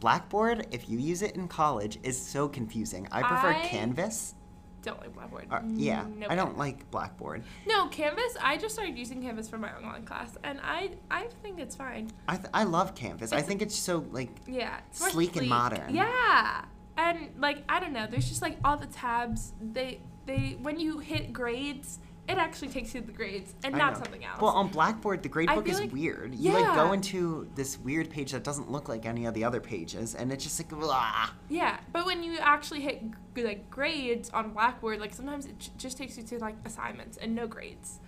Blackboard, 0.00 0.66
if 0.70 0.88
you 0.88 0.98
use 0.98 1.22
it 1.22 1.34
in 1.34 1.48
college, 1.48 1.98
is 2.02 2.20
so 2.20 2.48
confusing. 2.48 3.08
I 3.10 3.22
prefer 3.22 3.48
I- 3.48 3.66
Canvas. 3.66 4.34
Don't 4.80 5.00
like 5.00 5.12
Blackboard. 5.12 5.48
Yeah, 5.72 6.04
No 6.16 6.28
I 6.30 6.36
don't 6.36 6.56
like 6.56 6.88
Blackboard. 6.92 7.42
No, 7.66 7.88
Canvas. 7.88 8.36
I 8.40 8.56
just 8.56 8.74
started 8.74 8.96
using 8.96 9.20
Canvas 9.20 9.48
for 9.48 9.58
my 9.58 9.74
online 9.76 10.04
class, 10.04 10.36
and 10.44 10.60
I 10.62 10.92
I 11.10 11.26
think 11.42 11.58
it's 11.58 11.74
fine. 11.74 12.10
I, 12.28 12.36
th- 12.36 12.48
I 12.54 12.62
love 12.62 12.94
Canvas. 12.94 13.32
I 13.32 13.42
think 13.42 13.60
it's 13.60 13.74
so 13.74 14.06
like 14.12 14.30
Yeah, 14.46 14.78
it's 14.88 15.00
more 15.00 15.10
Sleek 15.10 15.34
and 15.36 15.48
modern. 15.48 15.94
Yeah, 15.94 16.64
and 16.96 17.28
like 17.38 17.64
I 17.68 17.80
don't 17.80 17.92
know, 17.92 18.06
there's 18.08 18.28
just 18.28 18.40
like 18.40 18.56
all 18.64 18.76
the 18.76 18.86
tabs. 18.86 19.52
They 19.60 20.00
they 20.26 20.56
when 20.62 20.78
you 20.78 21.00
hit 21.00 21.32
grades, 21.32 21.98
it 22.28 22.36
actually 22.38 22.68
takes 22.68 22.94
you 22.94 23.00
to 23.00 23.06
the 23.06 23.12
grades 23.12 23.54
and 23.64 23.74
I 23.74 23.78
not 23.78 23.92
know. 23.94 23.98
something 24.00 24.24
else. 24.24 24.40
Well, 24.40 24.52
on 24.52 24.68
Blackboard, 24.68 25.22
the 25.22 25.28
I 25.28 25.32
gradebook 25.56 25.66
is 25.68 25.80
like- 25.80 25.92
weird. 25.92 26.34
You 26.34 26.52
like 26.52 26.74
go 26.74 26.92
into 26.92 27.48
this 27.54 27.78
weird 27.78 28.10
page 28.10 28.32
that 28.32 28.44
doesn't 28.44 28.70
look 28.70 28.88
like 28.88 29.06
any 29.06 29.26
of 29.26 29.34
the 29.34 29.44
other 29.44 29.60
pages, 29.60 30.14
and 30.14 30.32
it's 30.32 30.44
just 30.44 30.60
like, 30.60 30.68
blah. 30.68 31.30
yeah, 31.48 31.78
but 31.92 32.04
when 32.06 32.22
you 32.22 32.36
actually 32.38 32.80
hit 32.80 33.02
g- 33.34 33.44
like 33.44 33.70
grades 33.70 34.28
on 34.30 34.50
Blackboard, 34.52 35.00
like 35.00 35.14
sometimes 35.14 35.46
it 35.46 35.70
just 35.78 35.96
takes 35.96 36.16
you 36.18 36.22
to 36.24 36.38
like 36.38 36.56
assignments 36.64 37.16
and 37.16 37.34
no 37.34 37.46
grades. 37.46 37.98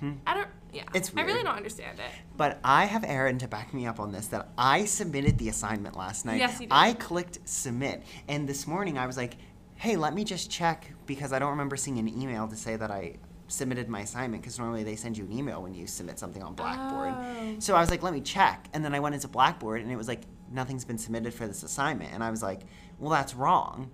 Hmm. 0.00 0.12
I 0.26 0.34
don't. 0.34 0.48
Yeah, 0.72 0.82
It's 0.92 1.14
Weird. 1.14 1.26
I 1.26 1.30
really 1.32 1.42
don't 1.42 1.56
understand 1.56 1.98
it. 1.98 2.10
But 2.36 2.58
I 2.62 2.84
have 2.84 3.02
Aaron 3.02 3.38
to 3.38 3.48
back 3.48 3.72
me 3.72 3.86
up 3.86 3.98
on 3.98 4.12
this 4.12 4.26
that 4.26 4.50
I 4.58 4.84
submitted 4.84 5.38
the 5.38 5.48
assignment 5.48 5.96
last 5.96 6.26
night. 6.26 6.38
Yes, 6.38 6.54
you 6.60 6.66
did. 6.66 6.72
I 6.72 6.92
clicked 6.92 7.38
submit, 7.48 8.02
and 8.28 8.46
this 8.46 8.66
morning 8.66 8.98
I 8.98 9.06
was 9.06 9.16
like, 9.16 9.36
hey, 9.76 9.96
let 9.96 10.12
me 10.12 10.22
just 10.24 10.50
check 10.50 10.92
because 11.06 11.32
I 11.32 11.38
don't 11.38 11.50
remember 11.50 11.76
seeing 11.76 11.98
an 11.98 12.08
email 12.08 12.46
to 12.46 12.56
say 12.56 12.76
that 12.76 12.90
I 12.90 13.16
submitted 13.48 13.88
my 13.88 14.00
assignment 14.00 14.42
because 14.42 14.58
normally 14.58 14.82
they 14.82 14.96
send 14.96 15.16
you 15.16 15.24
an 15.24 15.32
email 15.32 15.62
when 15.62 15.74
you 15.74 15.86
submit 15.86 16.18
something 16.18 16.42
on 16.42 16.54
Blackboard. 16.54 17.14
Oh. 17.16 17.56
So 17.58 17.74
I 17.74 17.80
was 17.80 17.90
like, 17.90 18.02
let 18.02 18.12
me 18.12 18.20
check. 18.20 18.68
And 18.72 18.84
then 18.84 18.94
I 18.94 19.00
went 19.00 19.14
into 19.14 19.28
Blackboard 19.28 19.82
and 19.82 19.90
it 19.90 19.96
was 19.96 20.08
like, 20.08 20.22
nothing's 20.50 20.84
been 20.84 20.98
submitted 20.98 21.32
for 21.32 21.46
this 21.46 21.62
assignment. 21.62 22.12
And 22.12 22.22
I 22.22 22.30
was 22.30 22.42
like, 22.42 22.62
well, 22.98 23.10
that's 23.10 23.34
wrong. 23.34 23.90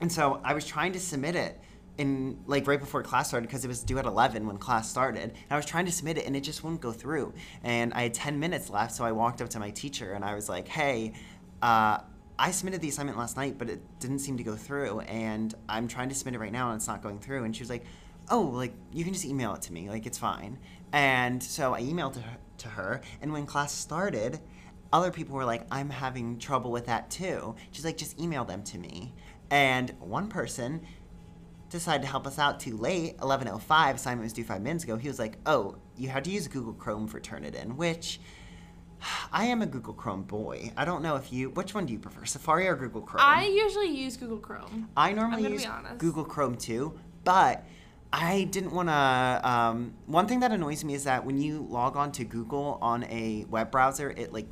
And 0.00 0.10
so 0.10 0.40
I 0.44 0.54
was 0.54 0.66
trying 0.66 0.92
to 0.92 1.00
submit 1.00 1.36
it 1.36 1.60
in 1.98 2.38
like 2.46 2.66
right 2.66 2.80
before 2.80 3.02
class 3.02 3.28
started 3.28 3.46
because 3.46 3.64
it 3.64 3.68
was 3.68 3.82
due 3.82 3.98
at 3.98 4.06
11 4.06 4.46
when 4.46 4.56
class 4.56 4.90
started. 4.90 5.22
And 5.22 5.32
I 5.50 5.56
was 5.56 5.66
trying 5.66 5.86
to 5.86 5.92
submit 5.92 6.18
it 6.18 6.26
and 6.26 6.34
it 6.34 6.40
just 6.40 6.64
wouldn't 6.64 6.80
go 6.80 6.92
through. 6.92 7.34
And 7.62 7.92
I 7.94 8.02
had 8.02 8.14
10 8.14 8.40
minutes 8.40 8.70
left. 8.70 8.94
So 8.94 9.04
I 9.04 9.12
walked 9.12 9.40
up 9.40 9.50
to 9.50 9.60
my 9.60 9.70
teacher 9.70 10.12
and 10.12 10.24
I 10.24 10.34
was 10.34 10.48
like, 10.48 10.68
hey, 10.68 11.12
uh, 11.60 11.98
I 12.38 12.50
submitted 12.50 12.80
the 12.80 12.88
assignment 12.88 13.18
last 13.18 13.36
night, 13.36 13.58
but 13.58 13.68
it 13.68 13.80
didn't 14.00 14.20
seem 14.20 14.36
to 14.38 14.42
go 14.42 14.56
through. 14.56 15.00
And 15.00 15.54
I'm 15.68 15.86
trying 15.86 16.08
to 16.08 16.14
submit 16.14 16.34
it 16.34 16.38
right 16.40 16.52
now 16.52 16.70
and 16.70 16.76
it's 16.76 16.88
not 16.88 17.02
going 17.02 17.18
through. 17.18 17.44
And 17.44 17.54
she 17.54 17.62
was 17.62 17.70
like, 17.70 17.84
oh, 18.32 18.40
like 18.40 18.74
you 18.90 19.04
can 19.04 19.12
just 19.12 19.26
email 19.26 19.54
it 19.54 19.62
to 19.62 19.72
me. 19.72 19.88
Like 19.88 20.06
it's 20.06 20.18
fine. 20.18 20.58
And 20.92 21.40
so 21.40 21.74
I 21.74 21.82
emailed 21.82 22.14
to 22.14 22.20
her, 22.20 22.36
to 22.58 22.68
her. 22.68 23.00
And 23.20 23.32
when 23.32 23.46
class 23.46 23.72
started, 23.72 24.40
other 24.92 25.10
people 25.10 25.36
were 25.36 25.44
like, 25.44 25.66
I'm 25.70 25.90
having 25.90 26.38
trouble 26.38 26.72
with 26.72 26.86
that 26.86 27.10
too. 27.10 27.54
She's 27.70 27.84
like, 27.84 27.96
just 27.96 28.18
email 28.18 28.44
them 28.44 28.62
to 28.64 28.78
me. 28.78 29.14
And 29.50 29.90
one 30.00 30.28
person 30.28 30.82
decided 31.70 32.02
to 32.02 32.08
help 32.08 32.26
us 32.26 32.38
out 32.38 32.58
too 32.58 32.76
late. 32.76 33.18
11:05 33.18 33.94
assignment 33.94 34.24
was 34.24 34.32
due 34.32 34.44
five 34.44 34.62
minutes 34.62 34.84
ago. 34.84 34.96
He 34.96 35.08
was 35.08 35.18
like, 35.18 35.38
"Oh, 35.46 35.76
you 35.96 36.08
had 36.08 36.24
to 36.24 36.30
use 36.30 36.46
Google 36.48 36.74
Chrome 36.74 37.08
for 37.08 37.18
Turnitin," 37.20 37.76
which 37.76 38.20
I 39.32 39.46
am 39.46 39.62
a 39.62 39.66
Google 39.66 39.94
Chrome 39.94 40.22
boy. 40.22 40.72
I 40.76 40.84
don't 40.84 41.02
know 41.02 41.16
if 41.16 41.32
you. 41.32 41.50
Which 41.50 41.74
one 41.74 41.86
do 41.86 41.92
you 41.92 41.98
prefer, 41.98 42.24
Safari 42.24 42.68
or 42.68 42.76
Google 42.76 43.02
Chrome? 43.02 43.22
I 43.24 43.46
usually 43.46 43.88
use 43.88 44.16
Google 44.16 44.38
Chrome. 44.38 44.88
I 44.96 45.12
normally 45.12 45.50
use. 45.50 45.66
Google 45.98 46.24
Chrome 46.24 46.56
too, 46.56 46.98
but 47.24 47.64
I 48.12 48.44
didn't 48.44 48.72
want 48.72 48.88
to. 48.88 49.40
Um, 49.42 49.94
one 50.06 50.26
thing 50.26 50.40
that 50.40 50.52
annoys 50.52 50.84
me 50.84 50.94
is 50.94 51.04
that 51.04 51.24
when 51.24 51.38
you 51.38 51.66
log 51.70 51.96
on 51.96 52.12
to 52.12 52.24
Google 52.24 52.78
on 52.82 53.04
a 53.04 53.46
web 53.48 53.70
browser, 53.70 54.10
it 54.10 54.32
like 54.32 54.48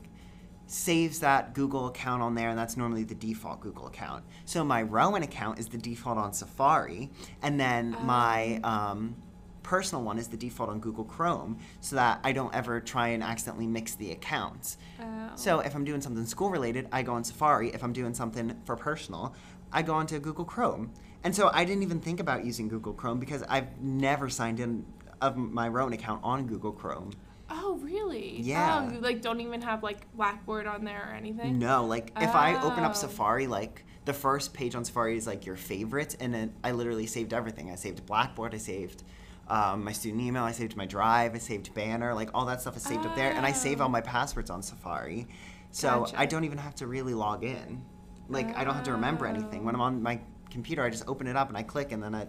saves 0.66 1.18
that 1.20 1.52
Google 1.52 1.88
account 1.88 2.22
on 2.22 2.34
there, 2.34 2.48
and 2.48 2.58
that's 2.58 2.76
normally 2.76 3.04
the 3.04 3.14
default 3.14 3.60
Google 3.60 3.86
account. 3.88 4.24
So 4.44 4.64
my 4.64 4.82
Rowan 4.82 5.22
account 5.22 5.58
is 5.58 5.66
the 5.66 5.78
default 5.78 6.16
on 6.16 6.32
Safari, 6.32 7.10
and 7.42 7.58
then 7.60 7.96
my 8.04 8.60
um, 8.62 9.16
personal 9.62 10.04
one 10.04 10.18
is 10.18 10.28
the 10.28 10.36
default 10.36 10.70
on 10.70 10.80
Google 10.80 11.04
Chrome, 11.04 11.58
so 11.80 11.96
that 11.96 12.20
I 12.24 12.32
don't 12.32 12.54
ever 12.54 12.80
try 12.80 13.08
and 13.08 13.22
accidentally 13.22 13.66
mix 13.66 13.94
the 13.96 14.12
accounts. 14.12 14.78
Oh. 15.00 15.30
So 15.34 15.60
if 15.60 15.74
I'm 15.74 15.84
doing 15.84 16.00
something 16.00 16.24
school 16.24 16.50
related, 16.50 16.88
I 16.92 17.02
go 17.02 17.14
on 17.14 17.24
Safari. 17.24 17.70
If 17.70 17.82
I'm 17.82 17.92
doing 17.92 18.14
something 18.14 18.56
for 18.64 18.76
personal, 18.76 19.34
I 19.72 19.82
go 19.82 19.94
onto 19.94 20.18
Google 20.18 20.44
Chrome. 20.44 20.92
And 21.22 21.34
so 21.34 21.50
I 21.52 21.64
didn't 21.64 21.82
even 21.82 22.00
think 22.00 22.18
about 22.20 22.44
using 22.44 22.68
Google 22.68 22.94
Chrome 22.94 23.18
because 23.20 23.42
I've 23.48 23.78
never 23.80 24.28
signed 24.28 24.58
in 24.60 24.84
of 25.20 25.36
my 25.36 25.68
Rowan 25.68 25.92
account 25.92 26.20
on 26.24 26.46
Google 26.46 26.72
Chrome. 26.72 27.10
Oh, 27.50 27.78
really? 27.82 28.40
Yeah. 28.40 28.86
Oh, 28.88 28.92
you 28.94 29.00
like 29.00 29.20
don't 29.20 29.40
even 29.40 29.60
have 29.62 29.82
like 29.82 30.10
Blackboard 30.14 30.66
on 30.66 30.84
there 30.84 31.08
or 31.10 31.14
anything? 31.14 31.58
No, 31.58 31.84
like 31.84 32.12
if 32.20 32.34
I 32.34 32.54
open 32.62 32.84
up 32.84 32.92
Oh. 32.92 32.94
Safari, 32.94 33.46
like 33.46 33.84
the 34.06 34.12
first 34.14 34.54
page 34.54 34.74
on 34.74 34.84
Safari 34.84 35.16
is 35.18 35.26
like 35.26 35.44
your 35.44 35.56
favorites, 35.56 36.16
and 36.20 36.32
then 36.32 36.54
I 36.64 36.70
literally 36.72 37.06
saved 37.06 37.34
everything. 37.34 37.70
I 37.70 37.74
saved 37.74 38.06
Blackboard, 38.06 38.54
I 38.54 38.58
saved 38.58 39.02
um, 39.48 39.84
my 39.84 39.92
student 39.92 40.22
email, 40.22 40.44
I 40.44 40.52
saved 40.52 40.76
my 40.76 40.86
Drive, 40.86 41.34
I 41.34 41.38
saved 41.38 41.74
Banner, 41.74 42.14
like 42.14 42.30
all 42.34 42.46
that 42.46 42.60
stuff 42.62 42.76
is 42.76 42.82
saved 42.84 43.04
up 43.04 43.14
there, 43.16 43.32
and 43.32 43.44
I 43.44 43.52
save 43.52 43.80
Oh. 43.80 43.84
all 43.84 43.88
my 43.90 44.00
passwords 44.00 44.48
on 44.48 44.62
Safari, 44.62 45.26
so 45.70 45.88
Gotcha. 46.00 46.18
I 46.20 46.26
don't 46.26 46.44
even 46.44 46.58
have 46.58 46.76
to 46.76 46.86
really 46.86 47.14
log 47.14 47.44
in. 47.44 47.82
Like 48.30 48.56
I 48.56 48.64
don't 48.64 48.74
have 48.74 48.84
to 48.84 48.92
remember 48.92 49.26
anything. 49.26 49.64
When 49.64 49.74
I'm 49.74 49.80
on 49.80 50.02
my 50.02 50.20
computer, 50.50 50.82
I 50.82 50.90
just 50.90 51.06
open 51.08 51.26
it 51.26 51.36
up 51.36 51.48
and 51.48 51.56
I 51.56 51.62
click, 51.62 51.92
and 51.92 52.02
then 52.02 52.14
it 52.14 52.28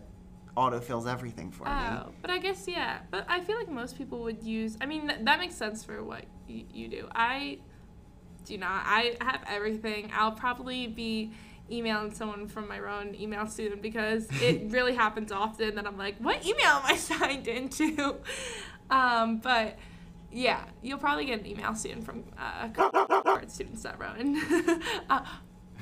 autofills 0.58 1.08
everything 1.10 1.52
for 1.52 1.64
me. 1.66 1.72
Oh, 1.72 2.10
but 2.22 2.30
I 2.30 2.38
guess 2.40 2.68
yeah. 2.68 3.00
But 3.10 3.26
I 3.30 3.40
feel 3.42 3.56
like 3.58 3.70
most 3.70 3.98
people 3.98 4.20
would 4.24 4.44
use. 4.44 4.78
I 4.82 4.86
mean, 4.86 5.08
th- 5.08 5.22
that 5.24 5.40
makes 5.40 5.56
sense 5.56 5.84
for 5.84 6.04
what 6.04 6.26
y- 6.50 6.66
you 6.74 6.88
do. 6.88 7.08
I 7.14 7.60
do 8.46 8.58
not. 8.58 8.84
I 8.86 9.16
have 9.22 9.42
everything. 9.48 10.12
I'll 10.14 10.32
probably 10.34 10.88
be 10.88 11.32
emailing 11.72 12.14
someone 12.14 12.48
from 12.48 12.68
my 12.68 12.80
own 12.80 13.16
email 13.16 13.48
soon 13.48 13.80
because 13.80 14.28
it 14.42 14.72
really 14.72 14.94
happens 14.96 15.32
often 15.32 15.76
that 15.76 15.86
I'm 15.88 15.98
like, 15.98 16.18
what 16.18 16.44
email 16.46 16.66
am 16.66 16.82
I 16.86 16.96
signed 16.98 17.48
into? 17.48 18.16
Um, 18.90 19.38
but 19.38 19.78
yeah, 20.34 20.64
you'll 20.82 20.98
probably 20.98 21.26
get 21.26 21.40
an 21.42 21.46
email 21.46 21.76
soon 21.76 22.02
from 22.02 22.24
uh, 22.38 22.70
card 22.70 23.50
students 23.56 23.86
at 23.86 23.98
Rowan. 24.00 24.42
uh, 25.10 25.24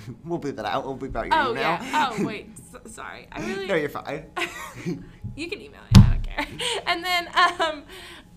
We'll 0.25 0.39
bleep 0.39 0.55
that 0.57 0.65
out. 0.65 0.85
We'll 0.85 0.97
bleep 0.97 1.15
out 1.15 1.25
your 1.27 1.35
oh 1.35 1.51
email. 1.51 1.61
yeah. 1.63 2.09
Oh 2.17 2.23
wait. 2.25 2.49
S- 2.73 2.93
sorry. 2.93 3.27
I 3.31 3.45
really. 3.45 3.67
no, 3.67 3.75
you're 3.75 3.89
fine. 3.89 4.25
you 5.35 5.49
can 5.49 5.61
email 5.61 5.81
me. 5.81 6.01
I 6.01 6.09
don't 6.11 6.23
care. 6.23 6.47
And 6.87 7.03
then, 7.03 7.27
um, 7.61 7.83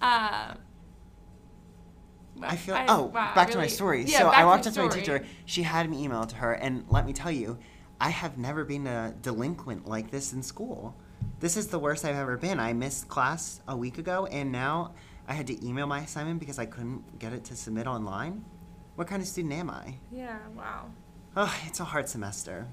uh, 0.00 0.54
I 2.42 2.57
feel. 2.57 2.75
I- 2.75 2.87
oh, 2.88 3.04
wow, 3.07 3.35
back 3.35 3.50
to 3.50 3.59
my 3.59 3.66
story. 3.66 4.04
yeah, 4.04 4.19
so 4.21 4.28
I 4.28 4.45
walked 4.45 4.66
up 4.66 4.75
to 4.75 4.83
my 4.83 4.88
teacher. 4.88 5.25
She 5.45 5.62
had 5.62 5.88
me 5.88 6.02
email 6.04 6.25
to 6.25 6.37
her, 6.37 6.52
and 6.54 6.85
let 6.88 7.07
me 7.07 7.12
tell 7.12 7.31
you, 7.31 7.59
I 8.00 8.09
have 8.11 8.38
never 8.38 8.64
been 8.64 8.87
a 8.87 9.14
delinquent 9.23 9.87
like 9.87 10.11
this 10.11 10.33
in 10.33 10.42
school. 10.42 10.97
This 11.40 11.57
is 11.57 11.69
the 11.69 11.78
worst 11.78 12.04
I've 12.04 12.16
ever 12.16 12.37
been. 12.37 12.59
I 12.59 12.73
missed 12.73 13.09
class 13.09 13.61
a 13.69 13.76
week 13.76 13.99
ago, 13.99 14.26
and 14.26 14.50
now 14.50 14.95
I 15.28 15.35
had 15.35 15.47
to 15.49 15.66
email 15.66 15.87
my 15.87 16.00
assignment 16.00 16.40
because 16.40 16.59
I 16.59 16.66
couldn't 16.66 17.19
get 17.19 17.33
it 17.33 17.45
to 17.45 17.57
submit 17.57 17.87
online. 17.87 18.45
What 18.97 19.07
kind 19.07 19.23
of 19.23 19.28
student 19.28 19.54
am 19.54 19.71
I? 19.71 19.95
Yeah. 20.11 20.38
Wow. 20.57 20.87
Oh, 21.35 21.55
it's 21.67 21.81
a 21.81 21.85
hard 21.85 22.11
semester. 22.11 22.67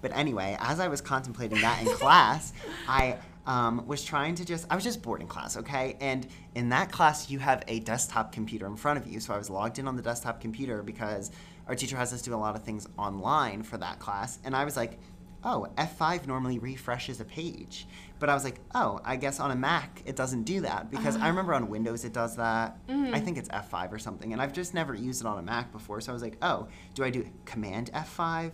But 0.00 0.12
anyway, 0.16 0.56
as 0.60 0.78
I 0.78 0.86
was 0.86 1.00
contemplating 1.00 1.60
that 1.62 1.82
in 1.82 1.88
class, 1.88 2.52
I 2.88 3.16
um, 3.46 3.84
was 3.86 4.04
trying 4.04 4.36
to 4.36 4.44
just, 4.44 4.64
I 4.70 4.76
was 4.76 4.84
just 4.84 5.02
bored 5.02 5.20
in 5.20 5.26
class, 5.26 5.56
okay? 5.56 5.96
And 6.00 6.26
in 6.54 6.68
that 6.68 6.92
class, 6.92 7.30
you 7.30 7.40
have 7.40 7.64
a 7.66 7.80
desktop 7.80 8.30
computer 8.30 8.66
in 8.66 8.76
front 8.76 8.98
of 9.00 9.08
you. 9.08 9.18
So 9.18 9.34
I 9.34 9.38
was 9.38 9.50
logged 9.50 9.80
in 9.80 9.88
on 9.88 9.96
the 9.96 10.02
desktop 10.02 10.40
computer 10.40 10.84
because 10.84 11.32
our 11.66 11.74
teacher 11.74 11.96
has 11.96 12.12
us 12.12 12.22
do 12.22 12.32
a 12.32 12.36
lot 12.36 12.54
of 12.54 12.62
things 12.62 12.86
online 12.96 13.64
for 13.64 13.76
that 13.78 13.98
class. 13.98 14.38
And 14.44 14.54
I 14.54 14.64
was 14.64 14.76
like, 14.76 15.00
oh, 15.46 15.68
F5 15.78 16.26
normally 16.26 16.58
refreshes 16.58 17.20
a 17.20 17.24
page. 17.24 17.86
But 18.18 18.28
I 18.28 18.34
was 18.34 18.44
like, 18.44 18.60
oh, 18.74 19.00
I 19.04 19.16
guess 19.16 19.38
on 19.40 19.52
a 19.52 19.56
Mac 19.56 20.02
it 20.04 20.16
doesn't 20.16 20.42
do 20.42 20.60
that 20.62 20.90
because 20.90 21.16
I 21.16 21.28
remember 21.28 21.54
on 21.54 21.68
Windows 21.68 22.04
it 22.04 22.12
does 22.12 22.36
that. 22.36 22.78
I 23.14 23.20
think 23.20 23.38
it's 23.38 23.48
F5 23.50 23.92
or 23.92 23.98
something. 23.98 24.32
And 24.32 24.42
I've 24.42 24.52
just 24.52 24.74
never 24.74 24.94
used 24.94 25.20
it 25.22 25.26
on 25.26 25.38
a 25.38 25.42
Mac 25.42 25.70
before. 25.72 26.00
So 26.00 26.12
I 26.12 26.14
was 26.14 26.22
like, 26.22 26.36
oh, 26.42 26.68
do 26.94 27.04
I 27.04 27.10
do 27.10 27.26
Command 27.44 27.90
F5? 27.94 28.52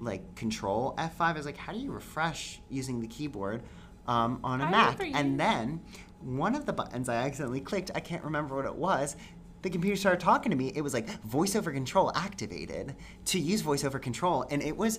Like 0.00 0.34
Control 0.34 0.94
F5? 0.98 1.20
I 1.20 1.32
was 1.34 1.46
like, 1.46 1.56
how 1.56 1.72
do 1.72 1.78
you 1.78 1.92
refresh 1.92 2.60
using 2.68 3.00
the 3.00 3.06
keyboard 3.06 3.62
um, 4.08 4.40
on 4.42 4.60
a 4.60 4.64
iMac? 4.64 4.70
And 5.14 5.38
then 5.38 5.80
one 6.20 6.56
of 6.56 6.66
the 6.66 6.72
buttons 6.72 7.08
I 7.08 7.16
accidentally 7.16 7.60
clicked, 7.60 7.92
I 7.94 8.00
can't 8.00 8.24
remember 8.24 8.56
what 8.56 8.64
it 8.64 8.74
was. 8.74 9.16
The 9.62 9.70
computer 9.70 9.96
started 9.96 10.20
talking 10.20 10.50
to 10.50 10.56
me. 10.56 10.72
It 10.74 10.82
was 10.82 10.92
like 10.92 11.08
voiceover 11.22 11.72
control 11.72 12.10
activated 12.14 12.96
to 13.26 13.38
use 13.38 13.62
voiceover 13.62 14.02
control. 14.02 14.44
And 14.50 14.62
it 14.62 14.76
was 14.76 14.98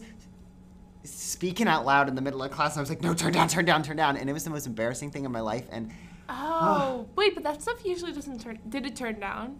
speaking 1.05 1.67
out 1.67 1.85
loud 1.85 2.07
in 2.09 2.15
the 2.15 2.21
middle 2.21 2.41
of 2.43 2.51
class. 2.51 2.73
And 2.73 2.79
I 2.79 2.81
was 2.81 2.89
like, 2.89 3.01
no, 3.01 3.13
turn 3.13 3.33
down, 3.33 3.47
turn 3.47 3.65
down, 3.65 3.83
turn 3.83 3.97
down. 3.97 4.17
And 4.17 4.29
it 4.29 4.33
was 4.33 4.43
the 4.43 4.49
most 4.49 4.67
embarrassing 4.67 5.11
thing 5.11 5.25
in 5.25 5.31
my 5.31 5.41
life. 5.41 5.65
And 5.71 5.91
Oh, 6.29 7.07
wait, 7.15 7.33
but 7.35 7.43
that 7.43 7.61
stuff 7.61 7.85
usually 7.85 8.11
doesn't 8.11 8.39
turn. 8.41 8.59
Did 8.69 8.85
it 8.85 8.95
turn 8.95 9.19
down? 9.19 9.59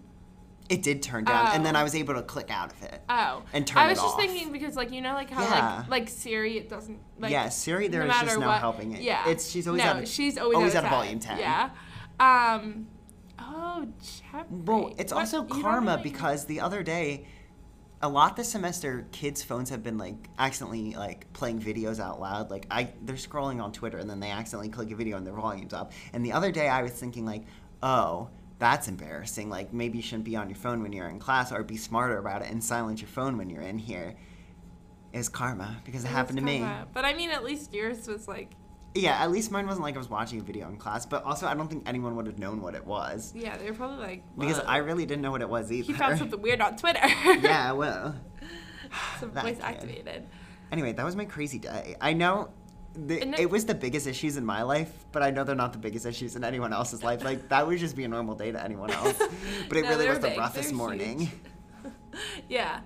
it 0.68 0.82
did 0.82 1.04
turn 1.04 1.24
down. 1.26 1.50
And 1.54 1.64
then 1.64 1.76
Oh. 1.76 1.80
I 1.80 1.84
was 1.84 1.94
able 1.94 2.16
to 2.16 2.24
click 2.24 2.50
out 2.50 2.72
of 2.74 2.82
it. 2.82 3.00
Oh. 3.08 3.44
And 3.54 3.68
turn. 3.68 3.78
I 3.84 3.88
was 3.90 4.00
just 4.00 4.16
off. 4.16 4.20
thinking 4.20 4.52
because, 4.52 4.76
like, 4.76 4.92
you 4.92 5.00
know, 5.00 5.14
like 5.14 5.30
how 5.30 5.44
Yeah. 5.44 5.78
like 5.82 5.90
like 5.90 6.10
Siri, 6.10 6.58
it 6.58 6.70
doesn't 6.70 6.98
like. 7.20 7.32
yeah, 7.32 7.50
Siri, 7.50 7.88
there 7.88 8.04
no 8.04 8.10
is 8.12 8.20
just 8.22 8.40
no 8.40 8.48
what- 8.48 8.60
helping 8.60 8.94
it. 8.94 9.02
Yeah. 9.04 9.30
It's, 9.30 9.48
she's 9.48 9.68
always 9.68 9.84
no, 9.84 9.90
at 9.92 10.04
a, 10.04 10.06
she's 10.08 10.40
always, 10.40 10.56
always 10.56 10.74
at, 10.74 10.84
at 10.86 10.90
volume 10.90 11.20
10. 11.20 11.38
Yeah. 11.38 11.70
Um. 12.20 12.88
Oh, 13.38 13.86
Jeopardy. 14.32 14.56
Well, 14.66 14.96
it's 14.98 15.14
What- 15.14 15.20
also 15.20 15.44
you 15.44 15.62
karma 15.62 15.92
really- 15.92 16.04
because 16.04 16.46
the 16.46 16.62
other 16.62 16.82
day, 16.82 17.28
a 18.06 18.08
lot 18.08 18.36
this 18.36 18.50
semester, 18.50 19.08
kids' 19.12 19.44
phones 19.44 19.72
have 19.72 19.82
been 19.82 19.98
like 19.98 20.30
accidentally 20.38 20.94
like 20.94 21.32
playing 21.34 21.60
videos 21.60 22.00
out 22.00 22.22
loud. 22.22 22.52
Like 22.52 22.68
I, 22.70 22.90
they're 23.02 23.16
scrolling 23.16 23.62
on 23.62 23.72
Twitter 23.72 23.98
and 23.98 24.08
then 24.10 24.20
they 24.20 24.30
accidentally 24.30 24.70
click 24.70 24.92
a 24.92 24.96
video 24.96 25.18
and 25.18 25.26
their 25.26 25.34
volume's 25.34 25.74
up. 25.74 25.92
And 26.14 26.24
the 26.24 26.32
other 26.32 26.52
day, 26.52 26.70
I 26.70 26.84
was 26.84 26.92
thinking 26.92 27.26
like, 27.26 27.46
oh, 27.82 28.30
that's 28.60 28.88
embarrassing. 28.88 29.50
Like 29.50 29.74
maybe 29.74 29.98
you 29.98 30.04
shouldn't 30.04 30.24
be 30.24 30.36
on 30.36 30.50
your 30.50 30.56
phone 30.56 30.84
when 30.84 30.94
you're 30.94 31.10
in 31.10 31.18
class, 31.20 31.52
or 31.52 31.64
be 31.64 31.78
smarter 31.78 32.20
about 32.20 32.44
it 32.44 32.52
and 32.52 32.64
silence 32.64 33.02
your 33.02 33.10
phone 33.10 33.38
when 33.38 33.50
you're 33.50 33.64
in 33.64 33.80
here. 33.80 34.16
Is 35.12 35.28
karma 35.30 35.78
because 35.84 36.04
it, 36.04 36.08
It 36.08 36.12
happened 36.12 36.38
to 36.38 36.44
me. 36.44 36.66
But 36.94 37.06
I 37.06 37.14
mean, 37.16 37.32
at 37.32 37.44
least 37.44 37.74
yours 37.74 38.08
was 38.08 38.28
like, 38.28 38.52
Yeah, 38.96 39.22
at 39.22 39.30
least 39.30 39.52
mine 39.52 39.68
wasn't 39.68 39.84
like 39.84 39.96
I 39.96 39.98
was 39.98 40.10
watching 40.10 40.40
a 40.40 40.44
video 40.44 40.70
in 40.70 40.78
class, 40.78 41.06
but 41.06 41.24
also 41.26 41.48
I 41.48 41.54
don't 41.54 41.68
think 41.68 41.84
anyone 41.86 42.16
would 42.16 42.28
have 42.28 42.40
known 42.40 42.62
what 42.62 42.76
it 42.76 42.86
was 42.88 43.34
yeah, 43.36 43.58
they 43.58 43.70
were 43.70 43.76
probably 43.76 43.98
like. 43.98 44.24
because 44.38 44.60
I 44.62 44.78
really 44.78 45.06
didn't 45.06 45.22
know 45.22 45.32
what 45.32 45.42
it 45.42 45.50
was 45.50 45.70
either. 45.72 45.86
He 45.88 45.94
found 45.94 46.18
something 46.18 46.42
weird 46.42 46.62
on 46.62 46.78
Twitter. 46.78 47.00
yeah, 47.42 47.74
well. 47.74 48.16
Some 49.20 49.32
voice 49.32 49.58
activated. 49.62 50.26
Anyway, 50.72 50.94
that 50.94 51.04
was 51.06 51.16
my 51.16 51.26
crazy 51.26 51.60
day. 51.60 51.96
I 52.00 52.14
know 52.14 52.50
the, 52.94 53.22
it, 53.22 53.40
it- 53.42 53.50
was 53.50 53.66
the 53.66 53.76
biggest 53.76 54.08
issues 54.08 54.38
in 54.38 54.46
my 54.46 54.62
life, 54.64 54.92
but 55.12 55.22
I 55.22 55.30
know 55.30 55.44
they're 55.44 55.56
not 55.56 55.74
the 55.74 55.80
biggest 55.80 56.06
issues 56.06 56.38
in 56.38 56.46
anyone 56.46 56.72
else's 56.72 57.04
life. 57.04 57.22
Like 57.24 57.50
that 57.50 57.68
would 57.68 57.78
just 57.80 57.98
be 57.98 58.06
a 58.06 58.08
normal 58.08 58.36
day 58.36 58.54
to 58.54 58.64
anyone 58.64 58.92
else. 59.02 59.18
But 59.68 59.78
it 59.78 59.84
No, 59.84 59.90
really 59.90 60.08
was 60.08 60.20
the 60.20 60.30
big. 60.30 60.38
roughest 60.40 60.70
They're 60.70 60.78
morning. 60.78 61.30
yeah. 62.50 62.80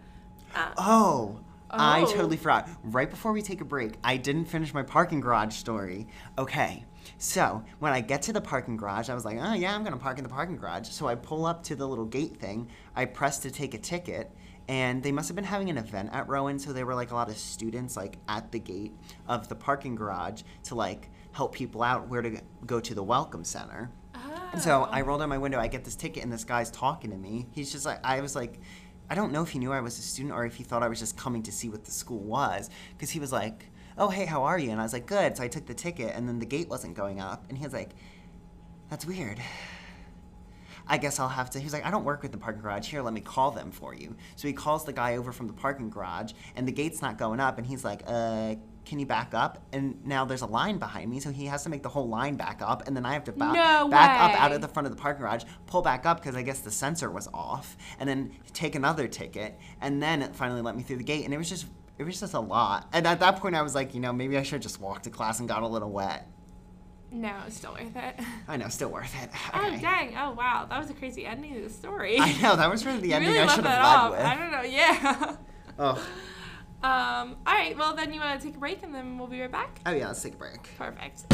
Uh, 0.55 0.71
Oh, 0.77 1.39
I 1.69 2.01
Oh. 2.01 2.05
totally 2.05 2.37
forgot. 2.37 2.69
Right 2.83 3.09
before 3.09 3.31
we 3.31 3.41
take 3.41 3.61
a 3.61 3.65
break, 3.65 3.93
I 4.03 4.17
didn't 4.17 4.45
finish 4.45 4.73
my 4.73 4.83
parking 4.83 5.19
garage 5.19 5.55
story. 5.55 6.07
Okay, 6.37 6.85
so 7.17 7.63
when 7.79 7.93
I 7.93 8.01
get 8.01 8.21
to 8.23 8.33
the 8.33 8.41
parking 8.41 8.77
garage, 8.77 9.09
I 9.09 9.13
was 9.13 9.25
like, 9.25 9.37
oh 9.39 9.53
yeah, 9.53 9.75
I'm 9.75 9.83
gonna 9.83 9.97
park 9.97 10.17
in 10.17 10.23
the 10.23 10.29
parking 10.29 10.57
garage. 10.57 10.89
So 10.89 11.07
I 11.07 11.15
pull 11.15 11.45
up 11.45 11.63
to 11.63 11.75
the 11.75 11.87
little 11.87 12.05
gate 12.05 12.37
thing. 12.37 12.69
I 12.95 13.05
press 13.05 13.39
to 13.39 13.51
take 13.51 13.73
a 13.73 13.77
ticket, 13.77 14.35
and 14.67 15.03
they 15.03 15.11
must 15.11 15.27
have 15.29 15.35
been 15.35 15.45
having 15.45 15.69
an 15.69 15.77
event 15.77 16.09
at 16.11 16.27
Rowan, 16.27 16.59
so 16.59 16.73
there 16.73 16.85
were 16.85 16.95
like 16.95 17.11
a 17.11 17.15
lot 17.15 17.29
of 17.29 17.37
students 17.37 17.95
like 17.95 18.17
at 18.27 18.51
the 18.51 18.59
gate 18.59 18.95
of 19.27 19.47
the 19.47 19.55
parking 19.55 19.95
garage 19.95 20.43
to 20.63 20.75
like 20.75 21.09
help 21.31 21.53
people 21.53 21.83
out 21.83 22.07
where 22.07 22.21
to 22.23 22.41
go 22.65 22.79
to 22.79 22.95
the 22.95 23.03
welcome 23.03 23.43
center. 23.43 23.91
And 24.51 24.59
so 24.59 24.87
oh. 24.87 24.89
I 24.91 25.01
rolled 25.01 25.19
down 25.19 25.29
my 25.29 25.37
window. 25.37 25.59
I 25.59 25.67
get 25.67 25.85
this 25.85 25.95
ticket, 25.95 26.23
and 26.23 26.33
this 26.33 26.43
guy's 26.43 26.71
talking 26.71 27.11
to 27.11 27.17
me. 27.17 27.47
He's 27.51 27.71
just 27.71 27.85
like, 27.85 27.99
I 28.03 28.19
was 28.21 28.35
like, 28.35 28.59
I 29.09 29.15
don't 29.15 29.31
know 29.31 29.41
if 29.41 29.49
he 29.49 29.59
knew 29.59 29.71
I 29.71 29.81
was 29.81 29.97
a 29.97 30.01
student 30.01 30.33
or 30.33 30.45
if 30.45 30.55
he 30.55 30.63
thought 30.63 30.83
I 30.83 30.87
was 30.87 30.99
just 30.99 31.17
coming 31.17 31.43
to 31.43 31.51
see 31.51 31.69
what 31.69 31.83
the 31.85 31.91
school 31.91 32.19
was. 32.19 32.69
Because 32.95 33.09
he 33.09 33.19
was 33.19 33.31
like, 33.31 33.65
Oh, 33.97 34.09
hey, 34.09 34.25
how 34.25 34.43
are 34.43 34.57
you? 34.57 34.71
And 34.71 34.79
I 34.79 34.83
was 34.83 34.93
like, 34.93 35.05
Good. 35.05 35.37
So 35.37 35.43
I 35.43 35.47
took 35.47 35.65
the 35.65 35.73
ticket, 35.73 36.15
and 36.15 36.27
then 36.27 36.39
the 36.39 36.45
gate 36.45 36.69
wasn't 36.69 36.95
going 36.95 37.19
up. 37.19 37.45
And 37.49 37.57
he 37.57 37.63
was 37.63 37.73
like, 37.73 37.91
That's 38.89 39.05
weird. 39.05 39.39
I 40.89 40.97
guess 40.97 41.19
I'll 41.19 41.29
have 41.29 41.51
to. 41.51 41.59
He's 41.59 41.71
like, 41.71 41.85
I 41.85 41.91
don't 41.91 42.03
work 42.03 42.23
with 42.23 42.31
the 42.31 42.39
parking 42.39 42.63
garage. 42.63 42.87
Here, 42.87 43.03
let 43.03 43.13
me 43.13 43.21
call 43.21 43.51
them 43.51 43.71
for 43.71 43.93
you. 43.93 44.15
So 44.35 44.47
he 44.47 44.53
calls 44.55 44.85
the 44.85 44.93
guy 44.93 45.17
over 45.17 45.31
from 45.31 45.45
the 45.45 45.53
parking 45.53 45.91
garage, 45.91 46.33
and 46.55 46.67
the 46.67 46.71
gate's 46.71 46.99
not 46.99 47.19
going 47.19 47.39
up. 47.39 47.59
And 47.59 47.67
he's 47.67 47.85
like, 47.85 48.01
uh, 48.07 48.55
can 48.89 48.99
you 48.99 49.05
back 49.05 49.33
up? 49.33 49.63
And 49.71 50.03
now 50.05 50.25
there's 50.25 50.41
a 50.41 50.45
line 50.47 50.79
behind 50.79 51.09
me, 51.09 51.19
so 51.19 51.29
he 51.31 51.45
has 51.45 51.63
to 51.63 51.69
make 51.69 51.83
the 51.83 51.89
whole 51.89 52.09
line 52.09 52.35
back 52.35 52.61
up, 52.61 52.87
and 52.87 52.97
then 52.97 53.05
I 53.05 53.13
have 53.13 53.23
to 53.25 53.31
ba- 53.31 53.53
No 53.53 53.87
back 53.87 54.19
up 54.33 54.41
out 54.41 54.51
of 54.51 54.61
the 54.61 54.67
front 54.67 54.87
of 54.87 54.95
the 54.95 55.01
parking 55.01 55.21
garage, 55.21 55.43
pull 55.67 55.81
back 55.81 56.05
up 56.05 56.19
because 56.19 56.35
I 56.35 56.41
guess 56.41 56.59
the 56.59 56.71
sensor 56.71 57.09
was 57.11 57.27
off, 57.33 57.77
and 57.99 58.09
then 58.09 58.31
take 58.51 58.75
another 58.75 59.07
ticket, 59.07 59.57
and 59.79 60.01
then 60.01 60.21
it 60.23 60.35
finally 60.35 60.61
let 60.61 60.75
me 60.75 60.81
through 60.83 60.97
the 60.97 61.03
gate. 61.03 61.23
And 61.23 61.33
it 61.33 61.37
was 61.37 61.47
just, 61.47 61.67
it 61.99 62.03
was 62.03 62.19
just 62.19 62.33
a 62.33 62.39
lot. 62.39 62.89
And 62.91 63.05
at 63.05 63.19
that 63.19 63.37
point, 63.37 63.55
I 63.55 63.61
was 63.61 63.75
like, 63.75 63.93
you 63.93 63.99
know, 63.99 64.11
maybe 64.11 64.37
I 64.37 64.43
should 64.43 64.61
just 64.61 64.81
walk 64.81 65.03
to 65.03 65.09
class 65.11 65.39
and 65.39 65.47
got 65.47 65.61
a 65.63 65.67
little 65.67 65.91
wet. 65.91 66.27
No, 67.11 67.33
it's 67.47 67.57
still 67.57 67.73
worth 67.73 67.95
it. 67.95 68.15
I 68.47 68.57
know, 68.57 68.67
still 68.69 68.89
worth 68.89 69.13
it. 69.23 69.29
Oh 69.53 69.77
dang! 69.81 70.15
Oh 70.17 70.31
wow, 70.31 70.67
that 70.69 70.79
was 70.79 70.89
a 70.89 70.93
crazy 70.93 71.25
ending 71.25 71.53
to 71.55 71.61
the 71.61 71.69
story. 71.69 72.19
I 72.19 72.39
know 72.41 72.55
that 72.55 72.69
was 72.69 72.85
really 72.85 72.99
the 72.99 73.13
ending 73.13 73.31
really 73.33 73.47
I 73.47 73.55
should 73.55 73.65
have 73.65 73.85
off. 73.85 74.11
led 74.11 74.17
with. 74.19 74.27
I 74.27 74.35
don't 74.35 74.51
know. 74.51 74.61
Yeah. 74.61 75.35
Oh. 75.79 76.07
Um. 76.81 77.35
All 77.45 77.53
right. 77.53 77.77
Well, 77.77 77.93
then 77.95 78.13
you 78.13 78.21
want 78.21 78.39
to 78.39 78.45
take 78.47 78.55
a 78.55 78.59
break, 78.59 78.83
and 78.83 78.95
then 78.95 79.17
we'll 79.17 79.27
be 79.27 79.41
right 79.41 79.51
back. 79.51 79.79
oh 79.85 79.91
yeah, 79.91 80.07
let's 80.07 80.21
take 80.21 80.35
a 80.35 80.37
break. 80.37 80.69
Perfect. 80.77 81.25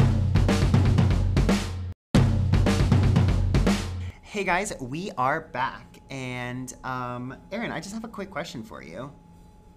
Hey 4.22 4.44
guys, 4.44 4.74
we 4.82 5.12
are 5.18 5.42
back, 5.42 6.00
and 6.10 6.74
um, 6.84 7.38
Erin, 7.52 7.72
I 7.72 7.80
just 7.80 7.94
have 7.94 8.04
a 8.04 8.08
quick 8.10 8.30
question 8.30 8.64
for 8.64 8.82
you. 8.84 9.12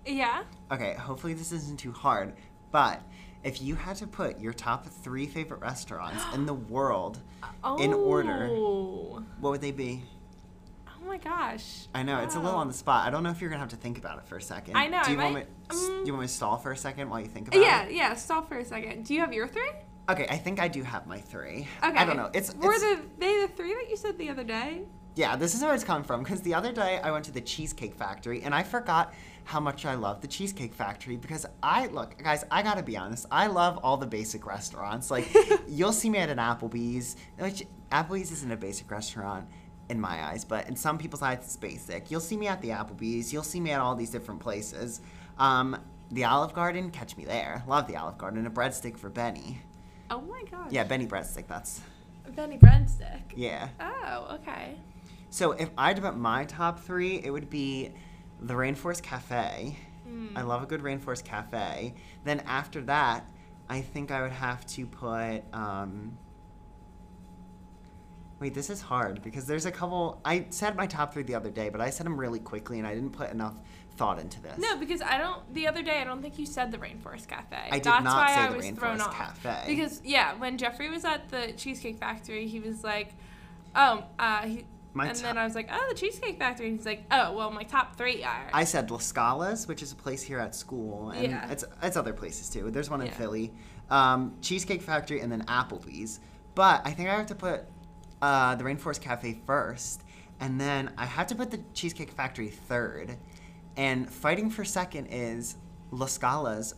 Yeah. 0.05 0.43
Okay, 0.73 0.95
hopefully 0.95 1.35
this 1.35 1.53
isn't 1.53 1.79
too 1.79 1.93
hard, 1.93 2.33
but 2.73 3.01
if 3.45 3.63
you 3.63 3.77
had 3.77 3.95
to 3.97 4.07
put 4.09 4.41
your 4.41 4.53
top 4.53 4.87
three 4.87 5.27
favorite 5.27 5.61
restaurants 5.61 6.25
in 6.35 6.45
the 6.45 6.55
world, 6.55 7.19
In 7.79 7.93
order. 7.95 8.49
Oh. 8.51 9.23
what 9.39 9.51
would 9.51 9.61
they 9.61 9.71
be? 9.71 10.03
Oh 11.09 11.11
my 11.11 11.17
gosh. 11.17 11.87
I 11.95 12.03
know 12.03 12.21
it's 12.21 12.35
a 12.35 12.39
little 12.39 12.59
on 12.59 12.69
the 12.69 12.75
spot. 12.75 13.07
I 13.07 13.11
don't 13.11 13.23
know 13.23 13.31
if 13.31 13.41
you're 13.41 13.49
gonna 13.49 13.61
have 13.61 13.71
to 13.71 13.77
think 13.77 13.97
about 13.97 14.19
it 14.19 14.27
for 14.27 14.37
a 14.37 14.43
second. 14.43 14.77
I 14.77 14.89
know, 14.89 15.03
Do 15.03 15.09
I 15.09 15.13
you 15.13 15.19
want 15.19 15.33
might- 15.35 15.47
me? 15.47 15.53
um, 15.71 15.79
do 15.79 16.03
you 16.05 16.13
want 16.13 16.21
me 16.21 16.27
to 16.27 16.33
stall 16.35 16.59
for 16.59 16.71
a 16.71 16.77
second 16.77 17.09
while 17.09 17.19
you 17.19 17.29
think 17.29 17.49
about 17.49 17.59
Yeah. 17.63 17.85
it? 17.85 17.93
Yeah. 17.93 18.09
yeah, 18.11 18.15
stall 18.15 18.43
for 18.43 18.59
a 18.59 18.65
second. 18.65 19.07
Do 19.07 19.15
you 19.15 19.21
have 19.21 19.33
your 19.33 19.49
three? 19.49 19.71
Okay, 20.11 20.27
I 20.29 20.37
think 20.37 20.61
I 20.61 20.69
do 20.69 20.83
have 20.83 21.07
my 21.07 21.19
three. 21.19 21.67
Okay. 21.83 21.97
I 21.97 22.05
don't 22.05 22.19
know. 22.19 22.29
It's, 22.35 22.55
were 22.57 22.73
it's 22.75 22.83
the 22.83 23.01
they 23.19 23.41
the 23.41 23.49
three 23.49 23.75
that 23.75 23.89
you 23.89 23.97
said 23.97 24.19
the 24.19 24.29
other 24.29 24.45
day? 24.45 24.83
yeah. 25.15 25.35
This 25.35 25.55
is 25.55 25.63
where 25.63 25.75
it's 25.75 25.83
come 25.83 26.05
from 26.05 26.23
because 26.23 26.43
the 26.43 26.53
other 26.53 26.73
day 26.73 27.01
I 27.03 27.11
went 27.11 27.25
to 27.25 27.33
the 27.33 27.41
Cheesecake 27.41 27.95
Factory 27.95 28.43
and 28.43 28.55
I 28.55 28.63
forgot 28.63 29.15
how 29.45 29.61
much 29.61 29.87
I 29.87 29.95
love 29.95 30.21
the 30.21 30.29
Cheesecake 30.29 30.75
Factory 30.75 31.17
because 31.17 31.47
I 31.63 31.87
look, 31.87 32.23
guys. 32.23 32.45
I 32.51 32.63
gotta 32.63 32.83
be 32.83 32.99
honest. 32.99 33.25
I 33.31 33.47
love 33.47 33.79
all 33.83 33.97
the 33.97 34.07
basic 34.07 34.45
restaurants. 34.47 35.11
Like 35.11 35.27
you'll 35.69 35.93
see 35.95 36.11
me 36.11 36.19
at 36.19 36.29
an 36.29 36.37
Applebee's, 36.39 37.17
which 37.39 37.65
Applebee's 37.91 38.31
isn't 38.31 38.51
a 38.53 38.57
basic 38.59 38.91
restaurant 38.91 39.49
in 39.89 40.01
my 40.01 40.25
eyes, 40.25 40.45
but 40.45 40.69
in 40.69 40.77
some 40.77 40.99
people's 40.99 41.23
eyes 41.23 41.39
it's 41.39 41.57
basic. 41.57 42.11
You'll 42.11 42.21
see 42.21 42.37
me 42.37 42.47
at 42.47 42.61
the 42.61 42.69
Applebee's. 42.69 43.33
You'll 43.33 43.43
see 43.43 43.61
me 43.61 43.71
at 43.71 43.81
all 43.81 43.95
these 43.95 44.11
different 44.11 44.41
places. 44.41 45.01
Um, 45.39 45.77
the 46.11 46.25
Olive 46.25 46.53
Garden, 46.55 46.91
catch 46.91 47.17
me 47.17 47.25
there. 47.25 47.63
Love 47.67 47.87
the 47.87 47.97
Olive 47.97 48.19
Garden. 48.19 48.47
A 48.47 48.51
breadstick 48.51 48.97
for 48.99 49.09
Benny. 49.11 49.61
Oh 50.11 50.21
my 50.23 50.43
gosh. 50.51 50.71
Yeah, 50.71 50.85
Benny 50.85 51.07
breadstick. 51.07 51.47
That's 51.47 51.81
Benny 52.35 52.59
Breadstick. 52.59 53.23
yeah. 53.35 53.69
Oh, 53.81 54.39
okay. 54.41 54.77
So 55.31 55.53
if 55.53 55.71
I 55.77 55.89
had 55.89 55.97
to 55.97 56.03
put 56.03 56.17
my 56.17 56.45
top 56.45 56.81
three, 56.81 57.21
it 57.23 57.31
would 57.31 57.51
be 57.51 57.91
the 58.41 58.55
Rainforest 58.55 59.03
Cafe. 59.03 59.77
Mm. 60.09 60.31
I 60.37 60.43
love 60.43 60.63
a 60.63 60.67
good 60.67 60.83
Rainforest 60.83 61.25
Cafe. 61.25 61.95
Then 62.25 62.41
after 62.41 62.81
that, 62.83 63.27
I 63.69 63.81
think 63.83 64.11
I 64.11 64.23
would 64.23 64.33
have 64.33 64.67
to 64.69 64.87
put. 64.87 65.43
Um, 65.53 66.17
wait, 68.41 68.55
this 68.55 68.71
is 68.71 68.81
hard 68.81 69.23
because 69.23 69.47
there's 69.47 69.67
a 69.67 69.71
couple. 69.73 70.21
I 70.25 70.47
said 70.51 70.77
my 70.77 70.87
top 70.87 71.13
three 71.13 71.23
the 71.23 71.35
other 71.35 71.51
day, 71.51 71.69
but 71.69 71.81
I 71.81 71.91
said 71.91 72.07
them 72.07 72.19
really 72.19 72.39
quickly 72.41 72.79
and 72.79 72.87
I 72.87 72.95
didn't 72.95 73.11
put 73.13 73.31
enough 73.31 73.55
thought 73.97 74.21
into 74.21 74.41
this. 74.41 74.59
No, 74.59 74.77
because 74.77 75.03
I 75.03 75.19
don't. 75.19 75.53
The 75.55 75.67
other 75.67 75.83
day, 75.83 76.01
I 76.01 76.05
don't 76.05 76.23
think 76.23 76.39
you 76.39 76.47
said 76.47 76.71
the 76.71 76.79
Rainforest 76.79 77.27
Cafe. 77.27 77.57
I 77.57 77.79
did 77.79 77.85
That's 77.85 78.05
not 78.05 78.17
why 78.29 78.35
say 78.35 78.41
I 78.41 78.49
the 78.51 78.57
was 78.57 78.67
Rainforest 78.67 78.79
thrown 78.79 79.01
off. 79.01 79.15
Cafe. 79.15 79.63
Because 79.67 80.01
yeah, 80.05 80.35
when 80.35 80.57
Jeffrey 80.57 80.89
was 80.89 81.05
at 81.05 81.29
the 81.31 81.53
Cheesecake 81.57 81.99
Factory, 81.99 82.47
he 82.47 82.61
was 82.61 82.85
like, 82.85 83.15
"Oh, 83.75 84.05
uh," 84.21 84.43
he, 84.43 84.65
and 85.01 85.17
then 85.17 85.37
I 85.37 85.45
was 85.45 85.57
like, 85.57 85.69
"Oh, 85.73 85.87
the 85.89 85.97
Cheesecake 85.97 86.39
Factory." 86.39 86.69
And 86.69 86.77
he's 86.77 86.87
like, 86.87 87.05
"Oh, 87.11 87.33
well, 87.37 87.51
my 87.51 87.65
top 87.65 87.97
three 87.97 88.23
are." 88.23 88.49
I 88.53 88.63
said 88.63 88.89
La 88.93 88.99
Scala's, 88.99 89.67
which 89.67 89.83
is 89.83 89.91
a 89.91 89.97
place 89.97 90.23
here 90.23 90.39
at 90.39 90.55
school, 90.55 91.11
and 91.11 91.31
Yeah. 91.33 91.51
it's 91.51 91.65
it's 91.83 91.97
other 91.97 92.13
places 92.13 92.49
too. 92.49 92.71
There's 92.71 92.89
one 92.91 93.01
in 93.01 93.09
Yeah. 93.09 93.15
Philly, 93.15 93.53
um, 93.91 94.37
Cheesecake 94.43 94.83
Factory, 94.83 95.21
and 95.21 95.33
then 95.33 95.43
Applebee's. 95.47 96.21
But 96.55 96.83
I 96.85 96.93
think 96.93 97.09
I 97.09 97.17
have 97.17 97.27
to 97.27 97.35
put 97.35 97.65
uh, 98.23 98.55
the 98.57 98.65
Rainforest 98.65 99.01
Cafe 99.01 99.41
first, 99.47 100.03
and 100.41 100.61
then 100.61 100.93
I 100.97 101.07
had 101.07 101.29
to 101.29 101.35
put 101.35 101.51
the 101.51 101.61
Cheesecake 101.75 102.11
Factory 102.11 102.49
third. 102.49 103.17
And 103.77 104.11
fighting 104.11 104.51
for 104.51 104.65
second 104.65 105.07
is 105.07 105.57
La 105.91 106.07
Scala's 106.07 106.75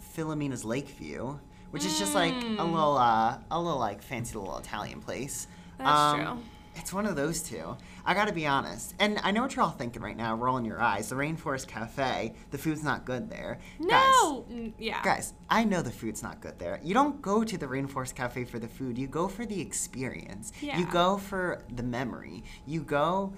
Filomena's 0.00 0.64
Lakeview, 0.64 1.38
which 1.70 1.84
is 1.84 1.98
just 1.98 2.14
like 2.14 2.34
a 2.34 2.36
Mm. 2.36 2.72
little 2.72 2.96
uh, 2.98 3.38
a 3.50 3.60
little 3.60 3.78
like 3.78 4.02
fancy 4.02 4.36
little 4.38 4.58
Italian 4.58 5.00
place. 5.00 5.46
Um, 5.78 5.84
That's 5.86 6.14
true. 6.28 6.42
It's 6.74 6.92
one 6.92 7.06
of 7.06 7.16
those 7.16 7.42
two. 7.42 7.76
I 8.04 8.14
gotta 8.14 8.32
be 8.32 8.46
honest. 8.46 8.94
And 8.98 9.18
I 9.22 9.30
know 9.30 9.42
what 9.42 9.54
you're 9.54 9.64
all 9.64 9.70
thinking 9.70 10.02
right 10.02 10.16
now, 10.16 10.34
rolling 10.34 10.64
your 10.64 10.80
eyes. 10.80 11.08
The 11.08 11.14
Rainforest 11.16 11.68
Cafe, 11.68 12.34
the 12.50 12.58
food's 12.58 12.82
not 12.82 13.04
good 13.04 13.28
there. 13.30 13.58
no. 13.78 14.46
Mm, 14.50 14.72
yeah. 14.78 15.02
Guys, 15.02 15.12
guys, 15.12 15.34
I 15.50 15.64
know 15.64 15.82
the 15.82 15.90
food's 15.90 16.22
not 16.22 16.40
good 16.40 16.58
there. 16.58 16.80
You 16.82 16.94
don't 16.94 17.20
go 17.20 17.44
to 17.44 17.58
the 17.58 17.66
Rainforest 17.66 18.14
Cafe 18.14 18.44
for 18.44 18.58
the 18.58 18.68
food, 18.68 18.98
you 18.98 19.06
go 19.06 19.28
for 19.28 19.44
the 19.44 19.60
experience. 19.60 20.52
Yeah. 20.60 20.78
You 20.78 20.86
go 20.86 21.18
for 21.18 21.62
the 21.70 21.82
memory. 21.82 22.44
You 22.66 22.82
go 22.82 23.34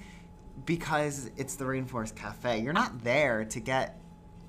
because 0.67 1.31
it's 1.37 1.57
the 1.57 1.65
Rainforest 1.65 2.15
Cafe. 2.15 2.61
You're 2.61 2.73
not 2.73 3.03
there 3.03 3.45
to 3.47 3.61
get 3.61 3.99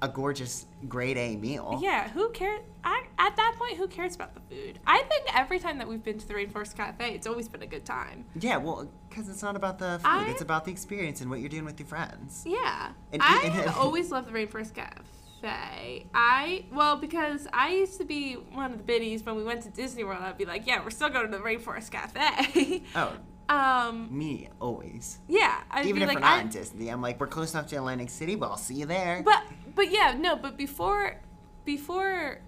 a 0.05 0.09
gorgeous 0.09 0.65
grade 0.87 1.17
A 1.17 1.35
meal. 1.35 1.79
Yeah, 1.81 2.09
who 2.09 2.29
cares? 2.29 2.61
I, 2.83 3.03
at 3.17 3.35
that 3.35 3.55
point, 3.57 3.77
who 3.77 3.87
cares 3.87 4.15
about 4.15 4.33
the 4.35 4.41
food? 4.55 4.79
I 4.85 5.01
think 5.09 5.25
every 5.35 5.57
time 5.59 5.79
that 5.79 5.87
we've 5.87 6.03
been 6.03 6.19
to 6.19 6.27
the 6.27 6.35
Rainforest 6.35 6.75
Cafe, 6.75 7.13
it's 7.13 7.25
always 7.27 7.47
been 7.49 7.63
a 7.63 7.67
good 7.67 7.83
time. 7.85 8.25
Yeah, 8.39 8.57
well, 8.57 8.87
because 9.09 9.27
it's 9.27 9.41
not 9.41 9.55
about 9.55 9.79
the 9.79 9.97
food, 9.99 10.07
I- 10.07 10.29
it's 10.29 10.41
about 10.41 10.65
the 10.65 10.71
experience 10.71 11.19
and 11.21 11.29
what 11.29 11.39
you're 11.39 11.49
doing 11.49 11.65
with 11.65 11.79
your 11.79 11.87
friends. 11.87 12.43
Yeah. 12.47 12.91
And 13.11 13.21
I 13.21 13.41
and- 13.45 13.53
have 13.53 13.77
always 13.77 14.11
loved 14.11 14.27
the 14.27 14.31
Rainforest 14.31 14.73
Cafe. 14.75 16.05
I, 16.13 16.65
well, 16.71 16.95
because 16.97 17.47
I 17.53 17.73
used 17.73 17.97
to 17.99 18.05
be 18.05 18.33
one 18.33 18.71
of 18.71 18.77
the 18.77 18.83
biddies 18.83 19.23
when 19.23 19.35
we 19.35 19.43
went 19.43 19.61
to 19.63 19.69
Disney 19.69 20.03
World. 20.03 20.21
I'd 20.23 20.37
be 20.37 20.45
like, 20.45 20.65
yeah, 20.65 20.83
we're 20.83 20.89
still 20.89 21.09
going 21.09 21.29
to 21.29 21.37
the 21.37 21.43
Rainforest 21.43 21.91
Cafe. 21.91 22.83
Oh, 22.95 23.13
um, 23.49 24.07
me, 24.15 24.49
always. 24.59 25.19
yeah. 25.27 25.61
I'd 25.69 25.85
Even 25.85 25.97
be 25.97 26.01
if 26.03 26.07
like, 26.07 26.15
we're 26.15 26.21
not 26.21 26.37
I- 26.39 26.41
in 26.41 26.49
Disney, 26.49 26.89
I'm 26.89 27.01
like, 27.01 27.19
we're 27.19 27.27
close 27.27 27.53
enough 27.53 27.67
to 27.67 27.75
Atlantic 27.75 28.09
City, 28.09 28.33
but 28.35 28.49
I'll 28.49 28.57
see 28.57 28.73
you 28.75 28.85
there. 28.87 29.21
But 29.23 29.43
but 29.75 29.91
yeah, 29.91 30.15
no, 30.17 30.35
but 30.35 30.57
before 30.57 31.21
before 31.65 32.39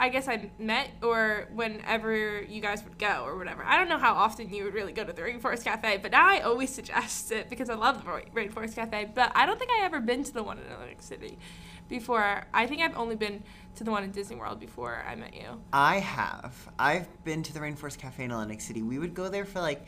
I 0.00 0.10
guess 0.10 0.28
I 0.28 0.50
met 0.58 0.90
or 1.02 1.48
whenever 1.52 2.42
you 2.42 2.60
guys 2.60 2.84
would 2.84 2.98
go 2.98 3.24
or 3.24 3.36
whatever. 3.36 3.64
I 3.64 3.76
don't 3.76 3.88
know 3.88 3.98
how 3.98 4.14
often 4.14 4.52
you 4.52 4.64
would 4.64 4.74
really 4.74 4.92
go 4.92 5.02
to 5.02 5.12
the 5.12 5.22
Rainforest 5.22 5.64
Cafe, 5.64 5.98
but 5.98 6.12
now 6.12 6.28
I 6.28 6.40
always 6.40 6.70
suggest 6.72 7.32
it 7.32 7.50
because 7.50 7.68
I 7.68 7.74
love 7.74 8.04
the 8.04 8.10
Rainforest 8.10 8.76
Cafe. 8.76 9.10
But 9.12 9.32
I 9.34 9.44
don't 9.44 9.58
think 9.58 9.72
I 9.72 9.84
ever 9.84 10.00
been 10.00 10.22
to 10.24 10.32
the 10.32 10.42
one 10.42 10.58
in 10.58 10.70
Atlantic 10.70 11.02
City 11.02 11.38
before. 11.88 12.44
I 12.54 12.66
think 12.66 12.80
I've 12.80 12.96
only 12.96 13.16
been 13.16 13.42
to 13.76 13.84
the 13.84 13.90
one 13.90 14.04
in 14.04 14.12
Disney 14.12 14.36
World 14.36 14.60
before 14.60 15.02
I 15.06 15.16
met 15.16 15.34
you. 15.34 15.60
I 15.72 15.98
have. 15.98 16.54
I've 16.78 17.08
been 17.24 17.42
to 17.42 17.52
the 17.52 17.60
Rainforest 17.60 17.98
Cafe 17.98 18.22
in 18.22 18.30
Atlantic 18.30 18.60
City. 18.60 18.82
We 18.82 19.00
would 19.00 19.14
go 19.14 19.28
there 19.28 19.44
for 19.44 19.60
like 19.60 19.84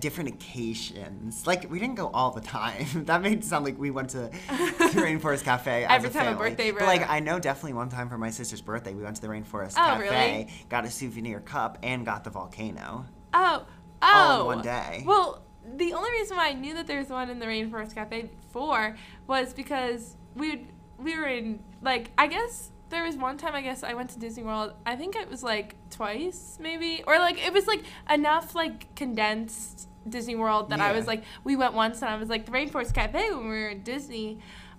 different 0.00 0.30
occasions. 0.30 1.46
Like 1.46 1.70
we 1.70 1.78
didn't 1.78 1.96
go 1.96 2.10
all 2.12 2.30
the 2.30 2.40
time. 2.40 2.86
that 3.06 3.22
made 3.22 3.38
it 3.38 3.44
sound 3.44 3.64
like 3.64 3.78
we 3.78 3.90
went 3.90 4.10
to, 4.10 4.28
to 4.28 4.36
Rainforest 4.48 5.44
Cafe 5.44 5.84
Every 5.84 6.08
a 6.08 6.12
time 6.12 6.22
a 6.22 6.30
family. 6.30 6.50
birthday 6.50 6.70
But 6.70 6.82
like 6.82 7.08
I 7.08 7.20
know 7.20 7.38
definitely 7.38 7.74
one 7.74 7.88
time 7.88 8.08
for 8.08 8.18
my 8.18 8.30
sister's 8.30 8.60
birthday, 8.60 8.94
we 8.94 9.02
went 9.02 9.16
to 9.16 9.22
the 9.22 9.28
Rainforest 9.28 9.72
Oh, 9.72 9.74
Cafe, 9.76 10.00
really? 10.00 10.48
got 10.68 10.84
a 10.84 10.90
souvenir 10.90 11.40
cup, 11.40 11.78
and 11.82 12.04
got 12.04 12.24
the 12.24 12.30
volcano. 12.30 13.06
Oh, 13.34 13.66
oh. 14.02 14.06
All 14.06 14.34
in 14.34 14.40
oh. 14.42 14.44
one 14.46 14.62
day. 14.62 15.02
Well, 15.06 15.42
the 15.76 15.92
only 15.92 16.10
reason 16.10 16.36
why 16.36 16.48
I 16.48 16.52
knew 16.52 16.74
that 16.74 16.86
there 16.86 16.98
was 16.98 17.08
one 17.08 17.30
in 17.30 17.38
the 17.38 17.46
Rainforest 17.46 17.94
Cafe 17.94 18.30
before 18.46 18.96
was 19.26 19.54
because 19.54 20.16
we 20.34 20.50
would, 20.50 20.66
we 20.98 21.16
were 21.16 21.26
in 21.26 21.60
like 21.82 22.10
I 22.18 22.26
guess 22.26 22.70
there 22.92 23.02
was 23.04 23.16
one 23.16 23.36
time 23.38 23.54
I 23.56 23.62
guess 23.62 23.82
I 23.82 23.94
went 23.94 24.10
to 24.10 24.18
Disney 24.20 24.44
World. 24.44 24.74
I 24.86 24.94
think 24.94 25.16
it 25.16 25.28
was 25.28 25.42
like 25.42 25.74
twice 25.90 26.58
maybe 26.60 27.02
or 27.06 27.18
like 27.18 27.44
it 27.44 27.52
was 27.52 27.66
like 27.66 27.82
enough 28.08 28.54
like 28.54 28.94
condensed 28.94 29.88
Disney 30.08 30.36
World 30.36 30.70
that 30.70 30.80
I 30.80 30.92
was 30.92 31.06
like 31.08 31.24
we 31.42 31.56
went 31.56 31.74
once 31.74 32.02
and 32.02 32.10
I 32.10 32.16
was 32.16 32.28
like 32.28 32.46
the 32.46 32.52
Rainforest 32.52 32.94
Cafe 32.94 33.30
when 33.30 33.42
we 33.44 33.48
were 33.48 33.68
in 33.70 33.82
Disney. 33.82 34.38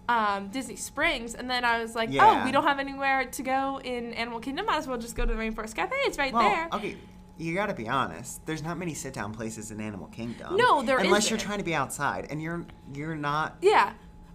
Um, 0.09 0.49
Disney 0.49 0.75
Springs, 0.75 1.33
and 1.33 1.49
then 1.49 1.63
I 1.63 1.81
was 1.81 1.95
like, 1.95 2.09
Yeah. 2.11 2.41
"Oh, 2.41 2.45
we 2.45 2.51
don't 2.51 2.65
have 2.65 2.77
anywhere 2.77 3.23
to 3.23 3.41
go 3.41 3.79
in 3.81 4.11
Animal 4.15 4.41
Kingdom. 4.41 4.65
Might 4.65 4.79
as 4.79 4.85
well 4.85 4.97
just 4.97 5.15
go 5.15 5.25
to 5.25 5.33
the 5.33 5.39
Rainforest 5.39 5.75
Cafe. 5.75 5.95
It's 5.99 6.17
right 6.17 6.33
Well, 6.33 6.41
there." 6.41 6.67
okay. 6.73 6.97
You 7.37 7.55
gotta 7.55 7.73
be 7.73 7.87
honest. 7.87 8.45
There's 8.45 8.61
not 8.61 8.77
many 8.77 8.93
sit-down 8.93 9.33
places 9.33 9.71
in 9.71 9.79
Animal 9.79 10.07
Kingdom. 10.07 10.57
No, 10.57 10.83
there 10.83 10.97
unless 10.97 11.29
you're 11.29 11.39
trying 11.39 11.59
to 11.59 11.63
be 11.63 11.73
outside, 11.73 12.27
and 12.29 12.41
you're 12.41 12.65
you're 12.93 13.15
not. 13.15 13.55
Yeah. 13.61 13.93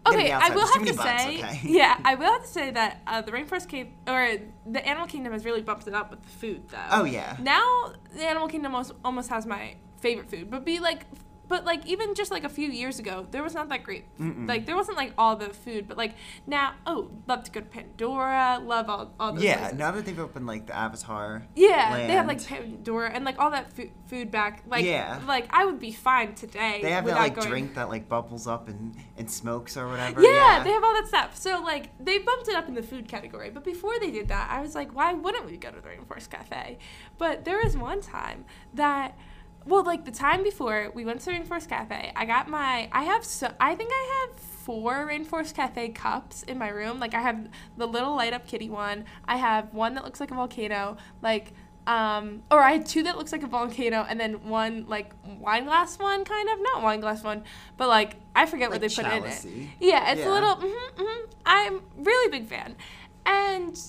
Okay, 0.08 0.32
I 0.32 0.50
will 0.50 0.66
have 0.66 0.74
to 0.74 0.80
many 0.80 0.96
say, 0.96 1.38
okay? 1.38 1.60
yeah, 1.64 1.98
I 2.04 2.14
will 2.14 2.32
have 2.32 2.42
to 2.42 2.48
say 2.48 2.70
that 2.70 3.02
uh, 3.06 3.22
the 3.22 3.32
Rainforest 3.32 3.68
Cafe 3.68 3.92
or 4.06 4.38
the 4.66 4.86
Animal 4.86 5.06
Kingdom 5.06 5.32
has 5.32 5.44
really 5.44 5.62
bumped 5.62 5.86
it 5.86 5.94
up 5.94 6.10
with 6.10 6.22
the 6.22 6.28
food, 6.28 6.68
though. 6.68 6.78
Oh 6.90 7.04
yeah. 7.04 7.36
Now 7.40 7.92
the 8.14 8.24
Animal 8.24 8.48
Kingdom 8.48 8.74
almost, 8.74 8.92
almost 9.04 9.28
has 9.30 9.46
my 9.46 9.76
favorite 10.00 10.30
food, 10.30 10.50
but 10.50 10.64
be 10.64 10.78
like 10.78 11.04
but 11.48 11.64
like 11.64 11.86
even 11.86 12.14
just 12.14 12.30
like 12.30 12.44
a 12.44 12.48
few 12.48 12.68
years 12.68 12.98
ago, 12.98 13.26
there 13.30 13.42
was 13.42 13.54
not 13.54 13.68
that 13.70 13.82
great. 13.82 14.04
Mm-mm. 14.18 14.46
Like 14.48 14.66
there 14.66 14.76
wasn't 14.76 14.96
like 14.96 15.12
all 15.18 15.36
the 15.36 15.48
food, 15.50 15.88
but 15.88 15.96
like 15.96 16.14
now, 16.46 16.74
oh, 16.86 17.10
love 17.26 17.44
to 17.44 17.50
go 17.50 17.60
to 17.60 17.66
Pandora. 17.66 18.60
Love 18.62 18.88
all 18.90 19.14
all 19.18 19.32
those. 19.32 19.42
Yeah, 19.42 19.58
places. 19.58 19.78
now 19.78 19.90
that 19.92 20.04
they've 20.06 20.18
opened 20.18 20.46
like 20.46 20.66
the 20.66 20.76
Avatar. 20.76 21.46
Yeah, 21.54 21.96
they 22.06 22.12
have 22.14 22.26
like. 22.26 22.38
Pandora 22.46 23.10
and 23.10 23.24
like 23.24 23.38
all 23.38 23.50
that 23.50 23.72
food, 23.72 23.90
food 24.06 24.30
back. 24.30 24.62
Like, 24.66 24.84
Yeah. 24.84 25.20
like 25.26 25.46
I 25.50 25.64
would 25.64 25.78
be 25.78 25.92
fine 25.92 26.34
today. 26.34 26.80
They 26.82 26.90
have 26.92 27.04
that 27.06 27.16
like 27.16 27.34
going- 27.34 27.48
drink 27.48 27.74
that 27.74 27.88
like 27.88 28.08
bubbles 28.08 28.46
up 28.46 28.68
and, 28.68 28.94
and 29.16 29.30
smokes 29.30 29.76
or 29.76 29.88
whatever. 29.88 30.22
Yeah, 30.22 30.62
they 30.64 30.70
have 30.70 30.82
all 30.84 30.92
that 30.94 31.08
stuff. 31.08 31.36
So 31.36 31.60
like 31.62 31.90
they 32.02 32.18
bumped 32.18 32.48
it 32.48 32.54
up 32.54 32.68
in 32.68 32.74
the 32.74 32.82
food 32.82 33.08
category. 33.08 33.50
But 33.50 33.64
before 33.64 33.98
they 34.00 34.10
did 34.10 34.28
that, 34.28 34.48
I 34.50 34.60
was 34.60 34.74
like, 34.74 34.94
why 34.94 35.12
wouldn't 35.14 35.46
we 35.46 35.56
go 35.56 35.70
to 35.70 35.80
the 35.80 35.88
Rainforest 35.88 36.30
Cafe? 36.30 36.78
But 37.18 37.44
there 37.44 37.58
was 37.62 37.76
one 37.76 38.00
time 38.00 38.44
that 38.74 39.16
well, 39.66 39.84
like 39.84 40.04
the 40.04 40.10
time 40.12 40.42
before 40.42 40.90
we 40.94 41.04
went 41.04 41.20
to 41.22 41.30
Rainforest 41.30 41.68
Cafe, 41.68 42.12
I 42.14 42.24
got 42.24 42.48
my 42.48 42.88
I 42.92 43.04
have 43.04 43.24
so 43.24 43.52
I 43.60 43.74
think 43.74 43.90
I 43.92 44.26
have 44.28 44.38
four 44.40 45.06
Rainforest 45.06 45.54
Cafe 45.54 45.90
cups 45.90 46.42
in 46.44 46.58
my 46.58 46.68
room. 46.68 46.98
Like 47.00 47.14
I 47.14 47.20
have 47.20 47.48
the 47.76 47.86
little 47.86 48.14
light 48.16 48.32
up 48.32 48.46
kitty 48.46 48.70
one. 48.70 49.04
I 49.26 49.36
have 49.36 49.72
one 49.74 49.94
that 49.94 50.04
looks 50.04 50.20
like 50.20 50.30
a 50.30 50.34
volcano, 50.34 50.96
like 51.22 51.52
um, 51.86 52.42
or 52.50 52.60
I 52.60 52.72
had 52.72 52.84
two 52.84 53.02
that 53.04 53.16
looks 53.16 53.32
like 53.32 53.42
a 53.42 53.46
volcano, 53.46 54.04
and 54.06 54.20
then 54.20 54.46
one 54.46 54.84
like 54.88 55.12
wine 55.24 55.64
glass 55.64 55.98
one, 55.98 56.22
kind 56.22 56.48
of 56.50 56.58
not 56.60 56.82
wine 56.82 57.00
glass 57.00 57.22
one, 57.22 57.44
but 57.78 57.88
like 57.88 58.16
I 58.36 58.44
forget 58.44 58.68
what 58.70 58.82
Like 58.82 58.90
they 58.90 59.02
put 59.02 59.10
in 59.10 59.24
it. 59.24 59.70
Yeah, 59.80 60.12
it's 60.12 60.20
Yeah. 60.20 60.30
a 60.30 60.32
little. 60.32 60.54
hmm 60.56 61.02
hmm 61.02 61.30
I'm 61.46 61.80
really 61.96 62.30
big 62.30 62.46
fan, 62.46 62.76
and 63.24 63.80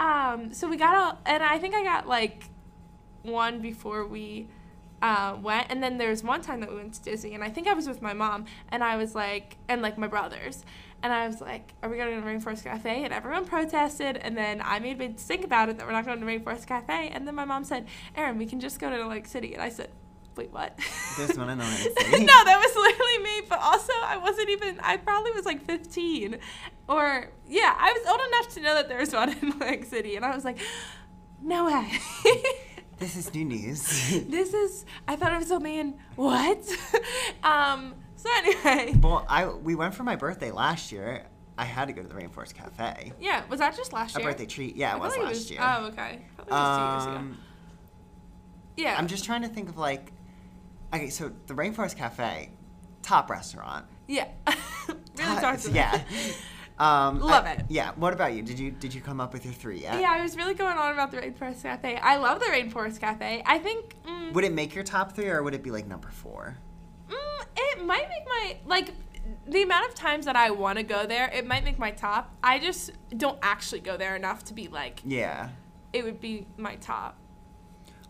um, 0.00 0.52
so 0.52 0.68
we 0.68 0.76
got 0.76 0.96
all, 0.96 1.18
and 1.24 1.40
I 1.42 1.58
think 1.58 1.74
I 1.74 1.84
got 1.84 2.08
like 2.08 2.50
one 3.22 3.60
before 3.60 4.06
we 4.06 4.48
uh, 5.02 5.36
went, 5.40 5.66
and 5.70 5.82
then 5.82 5.98
there 5.98 6.10
was 6.10 6.22
one 6.22 6.40
time 6.40 6.60
that 6.60 6.70
we 6.70 6.76
went 6.76 6.94
to 6.94 7.02
Disney, 7.02 7.34
and 7.34 7.44
I 7.44 7.50
think 7.50 7.68
I 7.68 7.74
was 7.74 7.86
with 7.88 8.00
my 8.00 8.12
mom, 8.12 8.46
and 8.70 8.82
I 8.82 8.96
was 8.96 9.14
like, 9.14 9.56
and 9.68 9.82
like 9.82 9.98
my 9.98 10.06
brothers, 10.06 10.64
and 11.02 11.12
I 11.12 11.26
was 11.26 11.40
like, 11.40 11.74
"Are 11.82 11.90
we 11.90 11.96
going 11.96 12.20
to 12.20 12.26
Rainforest 12.26 12.64
Cafe?" 12.64 13.04
And 13.04 13.12
everyone 13.12 13.44
protested, 13.44 14.16
and 14.16 14.36
then 14.36 14.62
I 14.64 14.78
made 14.78 15.00
a 15.00 15.08
think 15.10 15.44
about 15.44 15.68
it 15.68 15.78
that 15.78 15.86
we're 15.86 15.92
not 15.92 16.06
going 16.06 16.20
to 16.20 16.26
Rainforest 16.26 16.66
Cafe, 16.66 17.08
and 17.08 17.26
then 17.26 17.34
my 17.34 17.44
mom 17.44 17.64
said, 17.64 17.86
"Erin, 18.14 18.38
we 18.38 18.46
can 18.46 18.58
just 18.60 18.78
go 18.78 18.90
to 18.90 19.06
Lake 19.06 19.26
City," 19.26 19.54
and 19.54 19.62
I 19.62 19.68
said. 19.68 19.90
Wait, 20.36 20.52
what? 20.52 20.78
There's 21.16 21.38
one 21.38 21.48
in 21.48 21.58
Atlantic 21.58 21.94
no, 21.96 22.26
that 22.26 22.60
was 22.62 22.76
literally 22.76 23.18
me. 23.24 23.46
But 23.48 23.58
also, 23.58 23.90
I 24.04 24.18
wasn't 24.18 24.50
even. 24.50 24.78
I 24.80 24.98
probably 24.98 25.30
was 25.30 25.46
like 25.46 25.64
15, 25.64 26.36
or 26.90 27.30
yeah, 27.48 27.74
I 27.74 27.92
was 27.92 28.06
old 28.06 28.20
enough 28.20 28.54
to 28.54 28.60
know 28.60 28.74
that 28.74 28.86
there 28.90 28.98
was 28.98 29.14
one 29.14 29.30
in 29.30 29.48
Atlantic 29.52 29.86
City, 29.86 30.14
and 30.14 30.26
I 30.26 30.34
was 30.34 30.44
like, 30.44 30.58
no 31.40 31.64
way. 31.64 31.90
This 32.98 33.16
is 33.16 33.32
new 33.34 33.44
news. 33.44 33.82
this 34.28 34.54
is. 34.54 34.84
I 35.06 35.16
thought 35.16 35.32
it 35.32 35.38
was 35.38 35.52
only 35.52 35.78
in 35.78 35.94
what? 36.16 36.58
um. 37.44 37.94
So 38.16 38.30
anyway, 38.38 38.94
well, 39.00 39.26
I 39.28 39.46
we 39.46 39.74
went 39.74 39.94
for 39.94 40.02
my 40.02 40.16
birthday 40.16 40.50
last 40.50 40.90
year. 40.90 41.26
I 41.58 41.64
had 41.64 41.86
to 41.88 41.92
go 41.94 42.02
to 42.02 42.08
the 42.08 42.14
Rainforest 42.14 42.54
Cafe. 42.54 43.12
yeah. 43.20 43.42
Was 43.48 43.60
that 43.60 43.76
just 43.76 43.92
last 43.92 44.16
year? 44.16 44.26
A 44.28 44.30
birthday 44.30 44.46
treat. 44.46 44.76
Yeah, 44.76 44.92
I 44.92 44.96
it 44.96 45.00
was 45.00 45.16
last 45.16 45.50
year. 45.50 45.60
Oh, 45.62 45.86
okay. 45.86 46.22
It 46.38 46.50
was 46.50 46.78
two 46.78 46.84
years 46.84 47.04
ago. 47.06 47.16
Um, 47.16 47.38
Yeah. 48.76 48.96
I'm 48.98 49.06
just 49.06 49.24
trying 49.24 49.40
to 49.42 49.48
think 49.48 49.68
of 49.70 49.78
like, 49.78 50.12
okay, 50.94 51.08
so 51.08 51.32
the 51.46 51.54
Rainforest 51.54 51.96
Cafe, 51.96 52.50
top 53.02 53.30
restaurant. 53.30 53.86
Yeah. 54.06 54.28
really 54.88 55.40
talked 55.40 55.62
to 55.64 55.70
yeah. 55.72 56.02
Um, 56.78 57.20
Love 57.20 57.46
I- 57.46 57.52
it. 57.52 57.64
Yeah. 57.68 57.92
What 57.96 58.12
about 58.12 58.34
you? 58.34 58.42
Did 58.42 58.58
you 58.58 58.70
did 58.70 58.92
you 58.94 59.00
come 59.00 59.20
up 59.20 59.32
with 59.32 59.44
your 59.44 59.54
three 59.54 59.80
yet? 59.80 60.00
Yeah, 60.00 60.10
I 60.10 60.22
was 60.22 60.36
really 60.36 60.54
going 60.54 60.76
on 60.76 60.92
about 60.92 61.10
the 61.10 61.16
Rainforest 61.18 61.62
Cafe. 61.62 61.96
I 61.96 62.16
love 62.16 62.38
the 62.40 62.46
Rainforest 62.46 63.00
Cafe. 63.00 63.42
I 63.46 63.58
think. 63.58 63.96
Mm, 64.06 64.32
Would 64.34 64.44
it 64.44 64.52
make 64.52 64.74
your 64.74 64.84
top 64.84 65.12
three, 65.12 65.28
or 65.28 65.42
would 65.42 65.54
it 65.54 65.62
be 65.62 65.70
like 65.70 65.86
number 65.86 66.08
four? 66.10 66.58
Mm, 67.08 67.44
it 67.56 67.84
might 67.84 68.08
make 68.08 68.26
my 68.26 68.56
like 68.66 68.90
the 69.48 69.62
amount 69.62 69.88
of 69.88 69.94
times 69.94 70.26
that 70.26 70.36
I 70.36 70.50
want 70.50 70.76
to 70.78 70.84
go 70.84 71.06
there. 71.06 71.30
It 71.32 71.46
might 71.46 71.64
make 71.64 71.78
my 71.78 71.90
top. 71.92 72.34
I 72.42 72.58
just 72.58 72.90
don't 73.16 73.38
actually 73.42 73.80
go 73.80 73.96
there 73.96 74.14
enough 74.14 74.44
to 74.44 74.54
be 74.54 74.68
like 74.68 75.00
Yeah. 75.04 75.48
it 75.92 76.04
would 76.04 76.20
be 76.20 76.46
my 76.58 76.76
top. 76.76 77.16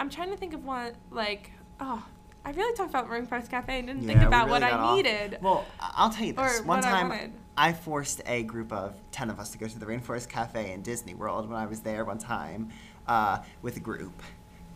I'm 0.00 0.10
trying 0.10 0.30
to 0.30 0.36
think 0.36 0.52
of 0.54 0.64
one 0.64 0.92
like 1.10 1.52
oh 1.80 2.04
I 2.46 2.50
really 2.52 2.76
talked 2.76 2.90
about 2.90 3.10
Rainforest 3.10 3.50
Cafe 3.50 3.76
and 3.76 3.88
didn't 3.88 4.06
think 4.06 4.18
Yeah, 4.18 4.20
we 4.20 4.26
about 4.28 4.46
really 4.46 4.50
what 4.52 4.62
I 4.62 4.70
off. 4.70 4.96
needed. 4.96 5.38
Well, 5.42 5.66
I- 5.80 5.92
I'll 5.96 6.10
tell 6.10 6.24
you 6.24 6.32
this. 6.32 6.60
One 6.62 6.78
I 6.78 6.82
time, 6.82 7.08
wanted. 7.08 7.32
I 7.56 7.72
forced 7.72 8.22
a 8.24 8.44
group 8.44 8.72
of 8.72 8.94
ten 9.10 9.30
of 9.30 9.40
us 9.40 9.50
to 9.50 9.58
go 9.58 9.66
to 9.66 9.78
the 9.78 9.86
Rainforest 9.86 10.28
Cafe 10.28 10.72
in 10.72 10.82
Disney 10.82 11.14
World 11.14 11.48
when 11.50 11.58
I 11.58 11.66
was 11.66 11.80
there 11.80 12.04
one 12.04 12.18
time 12.18 12.70
uh, 13.08 13.38
with 13.62 13.76
a 13.76 13.80
group, 13.80 14.22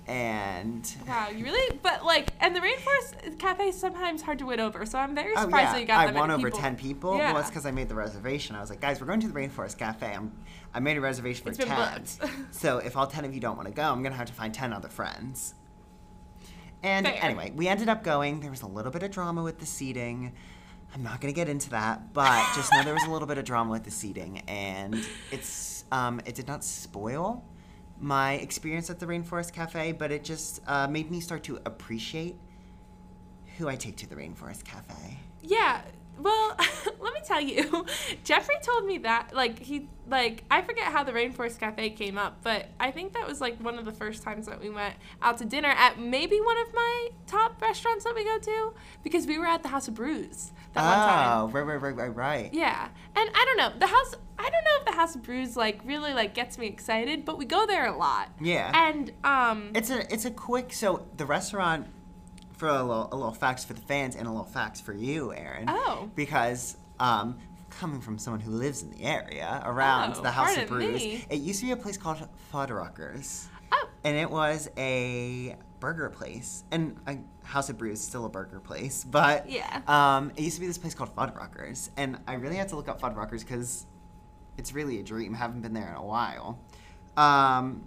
and 0.09 0.93
Wow, 1.07 1.29
you 1.29 1.45
really? 1.45 1.79
But 1.83 2.05
like, 2.05 2.31
and 2.41 2.57
the 2.57 2.61
Rainforest 2.61 3.39
Cafe 3.39 3.69
is 3.69 3.79
sometimes 3.79 4.23
hard 4.23 4.41
to 4.41 4.47
win 4.47 4.59
over. 4.59 4.85
So 4.85 4.99
I'm 4.99 5.15
very 5.15 5.35
oh 5.37 5.43
surprised 5.43 5.67
yeah, 5.67 5.73
that 5.75 5.81
you 5.81 5.87
got 5.87 5.99
I 6.01 6.07
that 6.07 6.15
won 6.19 6.31
over 6.33 6.49
people. 6.49 6.59
ten 6.61 6.75
people. 6.77 7.17
Yeah. 7.19 7.33
Well, 7.33 7.41
it's 7.41 7.51
because 7.51 7.67
I 7.67 7.71
made 7.71 7.89
the 7.89 7.95
reservation. 7.95 8.57
I 8.57 8.61
was 8.61 8.71
like, 8.71 8.81
guys, 8.81 9.01
we're 9.01 9.07
going 9.07 9.21
to 9.21 9.29
the 9.29 9.35
Rainforest 9.35 9.79
Cafe. 9.79 10.07
I'm, 10.13 10.33
I 10.75 10.81
made 10.81 10.97
a 10.97 11.01
reservation 11.01 11.45
for 11.45 11.51
It's 11.51 11.59
been 11.59 11.69
ten. 11.69 12.05
so 12.51 12.79
if 12.79 12.97
all 12.97 13.07
ten 13.07 13.25
of 13.25 13.33
you 13.33 13.41
don't 13.41 13.57
want 13.57 13.69
to 13.69 13.75
go, 13.75 13.83
I'm 13.85 14.03
gonna 14.03 14.17
have 14.17 14.27
to 14.27 14.33
find 14.33 14.53
ten 14.53 14.73
other 14.73 14.89
friends. 14.89 15.55
And 16.83 17.07
Fair. 17.07 17.19
anyway, 17.23 17.53
we 17.55 17.69
ended 17.69 17.89
up 17.89 18.03
going. 18.03 18.41
There 18.41 18.51
was 18.51 18.63
a 18.63 18.67
little 18.67 18.91
bit 18.91 19.03
of 19.03 19.11
drama 19.11 19.43
with 19.43 19.59
the 19.59 19.67
seating. 19.67 20.33
I'm 20.95 21.03
not 21.03 21.21
gonna 21.21 21.33
get 21.33 21.49
into 21.49 21.71
that, 21.71 22.13
but 22.13 22.45
just 22.55 22.73
know 22.73 22.83
there 22.83 22.95
was 22.95 23.05
a 23.05 23.11
little 23.11 23.29
bit 23.29 23.39
of 23.39 23.45
drama 23.45 23.71
with 23.71 23.85
the 23.85 23.91
seating, 23.91 24.43
and 24.49 24.97
it's 25.31 25.85
um, 25.93 26.21
it 26.25 26.35
did 26.35 26.49
not 26.49 26.65
spoil 26.65 27.45
my 28.01 28.35
experience 28.35 28.91
at 28.91 28.99
the 28.99 29.07
Rainforest 29.07 29.53
Cafe, 29.53 29.93
but 29.93 30.11
it 30.11 30.25
just 30.25 30.61
uh, 30.67 30.89
made 30.89 31.11
me 31.11 31.21
start 31.21 31.45
to 31.45 31.61
appreciate 31.67 32.37
who 33.59 33.69
I 33.69 33.77
take 33.77 33.97
to 33.99 34.09
the 34.09 34.17
Rainforest 34.17 34.65
Cafe. 34.65 35.19
Yeah. 35.43 35.83
Well, 36.19 36.57
let 37.01 37.15
me 37.15 37.21
tell 37.25 37.41
you, 37.41 37.87
Jeffrey 38.25 38.57
told 38.63 38.85
me 38.85 38.99
that 38.99 39.35
like 39.35 39.59
he 39.59 39.89
like 40.09 40.45
I 40.51 40.63
forget 40.63 40.85
how 40.85 41.05
the 41.05 41.13
Rainforest 41.13 41.59
Cafe 41.59 41.91
came 41.91 42.19
up, 42.19 42.39
but 42.43 42.69
I 42.79 42.91
think 42.91 43.15
that 43.15 43.27
was 43.27 43.41
like 43.41 43.59
one 43.59 43.79
of 43.79 43.85
the 43.85 43.93
first 43.93 44.23
times 44.23 44.47
that 44.47 44.61
we 44.61 44.71
went 44.71 44.95
out 45.23 45.39
to 45.39 45.45
dinner 45.45 45.69
at 45.69 45.99
maybe 45.99 46.41
one 46.41 46.59
of 46.59 46.73
my 46.75 47.09
top 47.27 47.61
restaurants 47.63 48.05
that 48.05 48.15
we 48.15 48.25
go 48.25 48.39
to 48.39 48.75
because 49.03 49.27
we 49.27 49.39
were 49.39 49.47
at 49.47 49.63
the 49.63 49.69
House 49.69 49.89
of 49.89 49.95
Brews 49.95 50.53
that 50.75 50.85
one 50.85 51.09
time. 51.09 51.41
oh, 51.41 51.49
right, 51.49 51.63
right, 51.63 51.83
right, 51.83 51.97
right, 51.97 52.17
right. 52.17 52.55
Yeah, 52.55 52.89
and 53.17 53.31
I 53.35 53.45
don't 53.45 53.57
know 53.57 53.79
the 53.79 53.87
house. 53.87 54.15
I 54.39 54.45
don't 54.45 54.65
know 54.65 54.77
if 54.81 54.85
the 54.87 54.93
House 54.93 55.15
of 55.15 55.23
Brews 55.23 55.57
like 55.57 55.81
really 55.85 56.15
like 56.15 56.35
gets 56.35 56.59
me 56.59 56.67
excited, 56.67 57.25
but 57.25 57.39
we 57.39 57.45
go 57.45 57.67
there 57.67 57.87
a 57.87 57.97
lot. 57.97 58.31
Yeah. 58.41 58.73
And 58.75 59.13
um, 59.25 59.71
It's 59.75 59.91
a 59.91 60.13
it's 60.13 60.25
a 60.25 60.31
quick 60.31 60.73
so 60.73 61.07
the 61.17 61.27
restaurant 61.27 61.87
for 62.57 62.69
a 62.69 62.83
little 62.83 63.09
a 63.13 63.17
little 63.17 63.33
facts 63.33 63.65
for 63.65 63.73
the 63.73 63.81
fans 63.81 64.17
and 64.17 64.27
a 64.27 64.31
little 64.31 64.45
facts 64.45 64.81
for 64.81 64.93
you, 64.93 65.33
Erin. 65.33 65.65
Oh. 65.69 66.11
Because 66.15 66.77
um 67.01 67.37
coming 67.71 68.01
from 68.01 68.19
someone 68.19 68.41
who 68.41 68.51
lives 68.51 68.83
in 68.83 68.91
the 68.91 69.03
area 69.03 69.63
around 69.65 70.15
Oh, 70.17 70.23
the 70.23 70.31
House 70.31 70.57
of 70.57 70.69
Brews, 70.69 71.03
it 71.31 71.37
used 71.37 71.61
to 71.61 71.67
be 71.67 71.73
a 71.73 71.77
place 71.77 71.97
called 71.97 72.19
Fuddruckers. 72.53 73.47
oh, 73.73 73.89
And 74.05 74.17
it 74.17 74.29
was 74.31 74.69
a 74.77 75.57
burger 75.79 76.11
place. 76.11 76.65
And 76.73 76.97
uh, 77.07 77.15
House 77.45 77.71
of 77.71 77.79
Brews 77.79 78.01
is 78.01 78.05
still 78.07 78.25
a 78.27 78.29
burger 78.29 78.59
place, 78.61 79.05
but 79.05 79.49
Yeah. 79.49 79.83
um, 79.87 80.33
it 80.37 80.43
used 80.43 80.57
to 80.57 80.61
be 80.61 80.67
this 80.67 80.79
place 80.79 80.95
called 80.95 81.15
Fuddruckers. 81.15 81.91
And 81.97 82.19
I 82.27 82.35
really 82.35 82.57
had 82.57 82.69
to 82.71 82.77
look 82.77 82.89
up 82.89 83.01
Fuddruckers 83.01 83.41
because 83.41 83.87
it's 84.59 84.73
really 84.75 84.99
a 84.99 85.03
dream. 85.05 85.33
Haven't 85.33 85.63
been 85.63 85.73
there 85.73 85.91
in 85.91 85.95
a 85.97 86.05
while. 86.05 86.59
Um, 87.17 87.85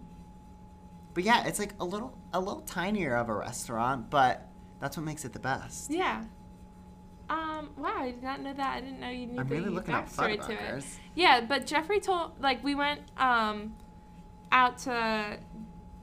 but 1.13 1.23
yeah, 1.25 1.45
it's 1.45 1.59
like 1.59 1.73
a 1.81 1.85
little 1.85 2.17
a 2.33 2.39
little 2.39 2.61
tinier 2.61 3.15
of 3.17 3.27
a 3.29 3.33
restaurant, 3.33 4.09
but 4.09 4.47
that's 4.79 4.95
what 4.97 5.05
makes 5.05 5.25
it 5.25 5.33
the 5.33 5.39
best. 5.39 5.91
yeah. 5.91 6.23
Um, 7.29 7.69
wow, 7.77 7.93
I 7.97 8.11
did 8.11 8.23
not 8.23 8.41
know 8.41 8.53
that. 8.53 8.77
I 8.77 8.81
didn't 8.81 8.99
know 8.99 9.09
you 9.09 9.27
knew 9.27 9.39
I'm 9.39 9.47
the 9.47 9.55
really 9.55 9.69
looking 9.69 9.93
up 9.93 10.09
backstory 10.09 10.45
to 10.45 10.77
it. 10.77 10.83
Yeah, 11.15 11.41
but 11.41 11.65
Jeffrey 11.65 11.99
told 11.99 12.31
like 12.41 12.63
we 12.63 12.75
went 12.75 13.01
um 13.17 13.75
out 14.51 14.77
to 14.79 15.37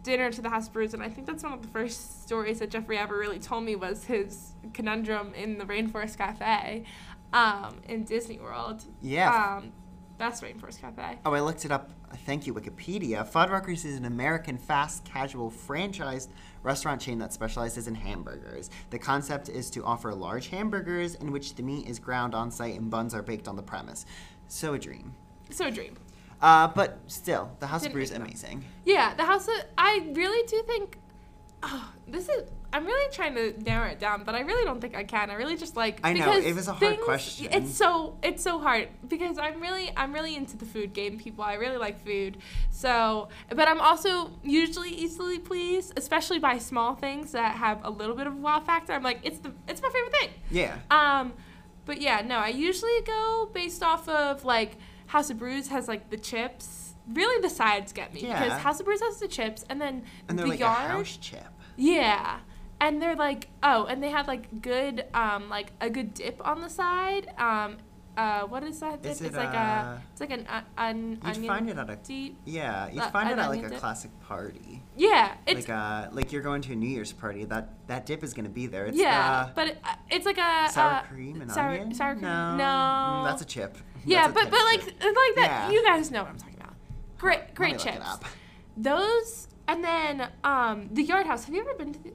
dinner 0.03 0.31
to 0.33 0.43
the 0.43 0.49
House 0.49 0.67
of 0.67 0.73
Brews, 0.73 0.95
and 0.95 1.03
I 1.03 1.09
think 1.09 1.27
that's 1.27 1.43
one 1.43 1.53
of 1.53 1.63
the 1.63 1.69
first 1.69 2.23
stories 2.23 2.59
that 2.61 2.71
Jeffrey 2.71 2.99
ever 2.99 3.17
really 3.17 3.39
told 3.39 3.65
me 3.65 3.77
was 3.77 4.05
his 4.05 4.53
conundrum 4.73 5.35
in 5.35 5.59
the 5.59 5.65
Rainforest 5.65 6.17
Cafe, 6.17 6.85
um, 7.33 7.81
in 7.89 8.05
Disney 8.05 8.39
World. 8.39 8.83
Yeah. 9.03 9.59
Um, 9.59 9.73
best 10.19 10.43
Rainforest 10.43 10.81
Cafe. 10.81 11.19
Oh, 11.25 11.33
I 11.33 11.41
looked 11.41 11.65
it 11.65 11.71
up. 11.71 11.91
Thank 12.27 12.47
you, 12.47 12.55
Wikipedia. 12.55 13.31
Fuddruckers 13.31 13.85
is 13.85 13.97
an 13.97 14.05
American 14.05 14.59
fast 14.59 15.05
casual 15.05 15.51
franchised 15.51 16.29
restaurant 16.63 17.01
chain 17.01 17.19
that 17.19 17.33
specializes 17.33 17.89
in 17.89 17.95
hamburgers. 17.95 18.71
The 18.91 18.99
concept 18.99 19.49
is 19.49 19.71
to 19.71 19.85
offer 19.85 20.15
large 20.15 20.49
hamburgers 20.49 21.15
in 21.15 21.33
which 21.33 21.55
the 21.55 21.63
meat 21.63 21.89
is 21.89 21.99
ground 21.99 22.35
on 22.35 22.51
site 22.51 22.79
and 22.79 22.91
buns 22.91 23.15
are 23.15 23.23
baked 23.23 23.49
on 23.49 23.57
the 23.57 23.63
premise. 23.63 24.07
So 24.49 24.75
a 24.75 24.79
dream. 24.79 25.15
So 25.51 25.67
a 25.67 25.71
dream. 25.71 25.97
Uh, 26.41 26.69
but 26.69 26.99
still, 27.07 27.51
the 27.61 27.67
House 27.67 27.85
of 27.85 27.93
Brews 27.93 28.11
make 28.13 28.21
amazing. 28.21 28.65
Yeah, 28.85 29.15
the 29.15 29.25
House 29.25 29.47
of 29.47 29.55
I 29.77 30.11
really 30.13 30.47
do 30.47 30.63
think 30.67 30.99
oh, 31.63 31.93
this 32.09 32.29
is. 32.29 32.49
I'm 32.73 32.87
really 32.87 33.11
trying 33.13 33.35
to 33.35 33.61
narrow 33.63 33.89
it 33.89 33.99
down, 33.99 34.23
but 34.25 34.35
I 34.35 34.41
really 34.41 34.65
don't 34.65 34.81
think 34.81 34.95
I 34.95 35.03
can. 35.05 35.29
I 35.31 35.35
really 35.35 35.57
just 35.57 35.77
like. 35.77 35.99
I 36.05 36.13
know, 36.13 36.33
it 36.37 36.55
was 36.55 36.69
a 36.69 36.73
hard 36.73 36.81
things- 36.95 37.05
question. 37.05 37.49
It's 37.53 37.75
so 37.75 38.17
it's 38.23 38.43
so 38.43 38.59
hard 38.61 38.89
because 39.09 39.39
I'm 39.39 39.61
really 39.61 39.91
I'm 39.97 40.13
really 40.13 40.37
into 40.37 40.57
the 40.57 40.65
food 40.65 40.93
game, 40.93 41.19
people. 41.19 41.43
I 41.43 41.55
really 41.55 41.79
like 41.79 42.05
food. 42.05 42.39
So, 42.71 43.29
but 43.49 43.67
I'm 43.69 43.81
also 43.81 44.31
usually 44.43 44.91
easily 44.91 45.39
pleased, 45.39 45.95
especially 45.97 46.39
by 46.39 46.59
small 46.59 46.95
things 46.95 47.33
that 47.33 47.57
have 47.57 47.81
a 47.85 47.91
little 47.91 48.15
bit 48.15 48.27
of 48.27 48.35
a 48.35 48.37
wow 48.37 48.61
factor. 48.61 48.93
I'm 48.93 49.03
like, 49.03 49.19
it's 49.25 49.39
the 49.41 49.53
it's 49.67 49.83
my 49.83 49.89
favorite 49.91 50.13
thing. 50.21 50.31
Yeah. 50.51 50.77
Um, 50.91 51.33
but 51.87 52.01
yeah, 52.01 52.21
no, 52.25 52.37
I 52.37 52.49
usually 52.49 53.01
go 53.05 53.51
based 53.53 53.83
off 53.83 54.09
of 54.09 54.45
like 54.45 54.77
House 55.07 55.29
of 55.31 55.39
Brews 55.39 55.69
has 55.69 55.89
like 55.89 56.09
the 56.11 56.17
chips. 56.19 56.95
Really, 57.13 57.41
the 57.43 57.51
sides 57.51 57.93
get 57.93 58.15
me 58.15 58.21
Yeah. 58.21 58.45
because 58.45 58.61
House 58.61 58.79
of 58.79 58.87
Brews 58.87 59.01
has 59.01 59.19
the 59.19 59.27
chips, 59.27 59.65
and 59.69 59.81
then 59.81 60.05
And 60.29 60.39
they're 60.39 60.45
the 60.47 60.51
like 60.51 60.61
yard. 60.61 60.85
a 60.91 60.93
house 60.93 61.17
chip. 61.17 61.49
Yeah. 61.77 62.39
And 62.81 63.01
they're 63.01 63.17
like, 63.17 63.49
oh, 63.63 63.85
and 63.87 64.03
they 64.03 64.11
have 64.11 64.27
like 64.27 64.63
good, 64.63 65.05
um, 65.15 65.49
like 65.51 65.73
a 65.81 65.91
good 65.91 66.15
dip 66.15 66.41
on 66.47 66.63
the 66.63 66.69
side. 66.71 67.29
Um, 67.39 67.77
uh, 68.17 68.43
what 68.43 68.63
is 68.65 68.81
that 68.81 69.03
dip? 69.03 69.13
Is 69.13 69.21
it, 69.21 69.27
it's 69.27 69.37
like 69.37 69.53
a, 69.55 70.03
it's 70.13 70.21
like 70.21 70.31
an 70.31 70.47
uh, 70.49 70.63
un, 70.79 71.11
You'd 71.13 71.25
onion 71.25 71.47
find 71.47 71.71
it 71.71 71.79
at 71.79 71.91
a 71.91 71.97
deep. 71.97 72.39
yeah. 72.45 72.89
You'd 72.91 73.03
Uh, 73.03 73.11
find 73.11 73.31
it 73.31 73.39
at 73.39 73.49
like 73.51 73.63
a 73.65 73.69
dip? 73.69 73.79
classic 73.79 74.11
party. 74.21 74.83
Yeah, 74.97 75.35
it's 75.47 75.69
like 75.69 75.79
uh, 75.79 76.09
like 76.13 76.33
you're 76.33 76.43
going 76.43 76.61
to 76.63 76.73
a 76.73 76.77
New 76.77 76.89
Year's 76.89 77.13
party. 77.13 77.45
That 77.45 77.69
that 77.87 78.07
dip 78.07 78.25
is 78.25 78.35
gonna 78.35 78.49
be 78.49 78.67
there. 78.67 78.87
It's 78.87 78.99
yeah, 78.99 79.47
the 79.47 79.53
but 79.55 79.69
it, 79.69 79.79
uh, 79.85 79.95
it's 80.11 80.27
like 80.27 80.39
a 80.39 80.69
sour 80.71 80.93
uh, 80.93 81.03
cream 81.03 81.41
and 81.43 81.51
sour, 81.51 81.71
onion. 81.71 81.95
sour 81.95 82.13
cream. 82.13 82.23
No, 82.23 82.57
No, 82.57 82.65
Mm, 82.65 83.25
that's 83.25 83.43
a 83.43 83.47
chip. 83.47 83.79
yeah, 84.05 84.27
a 84.27 84.33
but 84.33 84.51
but 84.51 84.61
like 84.73 84.85
chip. 84.85 84.95
like 85.01 85.35
that. 85.37 85.69
Yeah. 85.69 85.71
You 85.71 85.85
guys 85.87 86.11
know 86.11 86.23
what 86.23 86.31
I'm 86.31 86.39
talking 86.39 86.57
about. 86.61 86.75
Great, 87.19 87.55
great 87.55 87.79
chips. 87.79 88.19
Those 88.77 89.49
and 89.69 89.85
then 89.85 90.29
um 90.45 90.89
the 90.93 91.03
Yard 91.03 91.27
House. 91.27 91.45
Have 91.45 91.55
you 91.55 91.61
ever 91.61 91.75
been 91.75 91.93
to 91.93 92.03
the? 92.03 92.13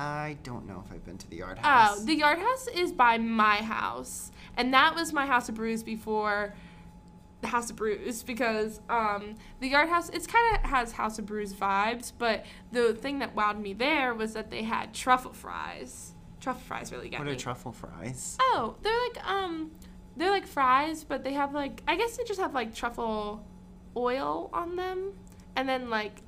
I 0.00 0.38
don't 0.44 0.66
know 0.66 0.82
if 0.86 0.90
I've 0.90 1.04
been 1.04 1.18
to 1.18 1.28
the 1.28 1.36
Yard 1.36 1.58
House. 1.58 1.98
Oh, 2.00 2.04
the 2.06 2.14
Yard 2.14 2.38
House 2.38 2.66
is 2.68 2.90
by 2.90 3.18
my 3.18 3.56
house, 3.56 4.32
and 4.56 4.72
that 4.72 4.94
was 4.94 5.12
my 5.12 5.26
House 5.26 5.50
of 5.50 5.56
Brews 5.56 5.82
before 5.82 6.54
the 7.42 7.48
House 7.48 7.68
of 7.68 7.76
Brews 7.76 8.22
because 8.32 8.80
um, 8.88 9.34
the 9.60 9.68
Yard 9.68 9.90
House 9.90 10.08
it's 10.08 10.26
kind 10.26 10.56
of 10.56 10.70
has 10.70 10.92
House 10.92 11.18
of 11.18 11.26
Brews 11.26 11.52
vibes, 11.52 12.12
but 12.16 12.46
the 12.72 12.94
thing 12.94 13.18
that 13.18 13.36
wowed 13.36 13.60
me 13.60 13.74
there 13.74 14.14
was 14.14 14.32
that 14.32 14.50
they 14.50 14.62
had 14.62 14.94
truffle 14.94 15.34
fries. 15.34 16.14
Truffle 16.40 16.62
fries 16.62 16.90
really 16.92 17.10
get 17.10 17.18
what 17.20 17.26
me. 17.26 17.34
are 17.34 17.36
truffle 17.36 17.72
fries? 17.72 18.38
oh, 18.40 18.76
they're 18.80 18.98
like 19.08 19.26
um, 19.28 19.70
they're 20.16 20.30
like 20.30 20.46
fries, 20.46 21.04
but 21.04 21.24
they 21.24 21.34
have 21.34 21.52
like 21.52 21.82
I 21.86 21.96
guess 21.96 22.16
they 22.16 22.24
just 22.24 22.40
have 22.40 22.54
like 22.54 22.74
truffle 22.74 23.44
oil 23.94 24.48
on 24.54 24.76
them, 24.76 25.12
and 25.56 25.68
then 25.68 25.90
like 25.90 26.22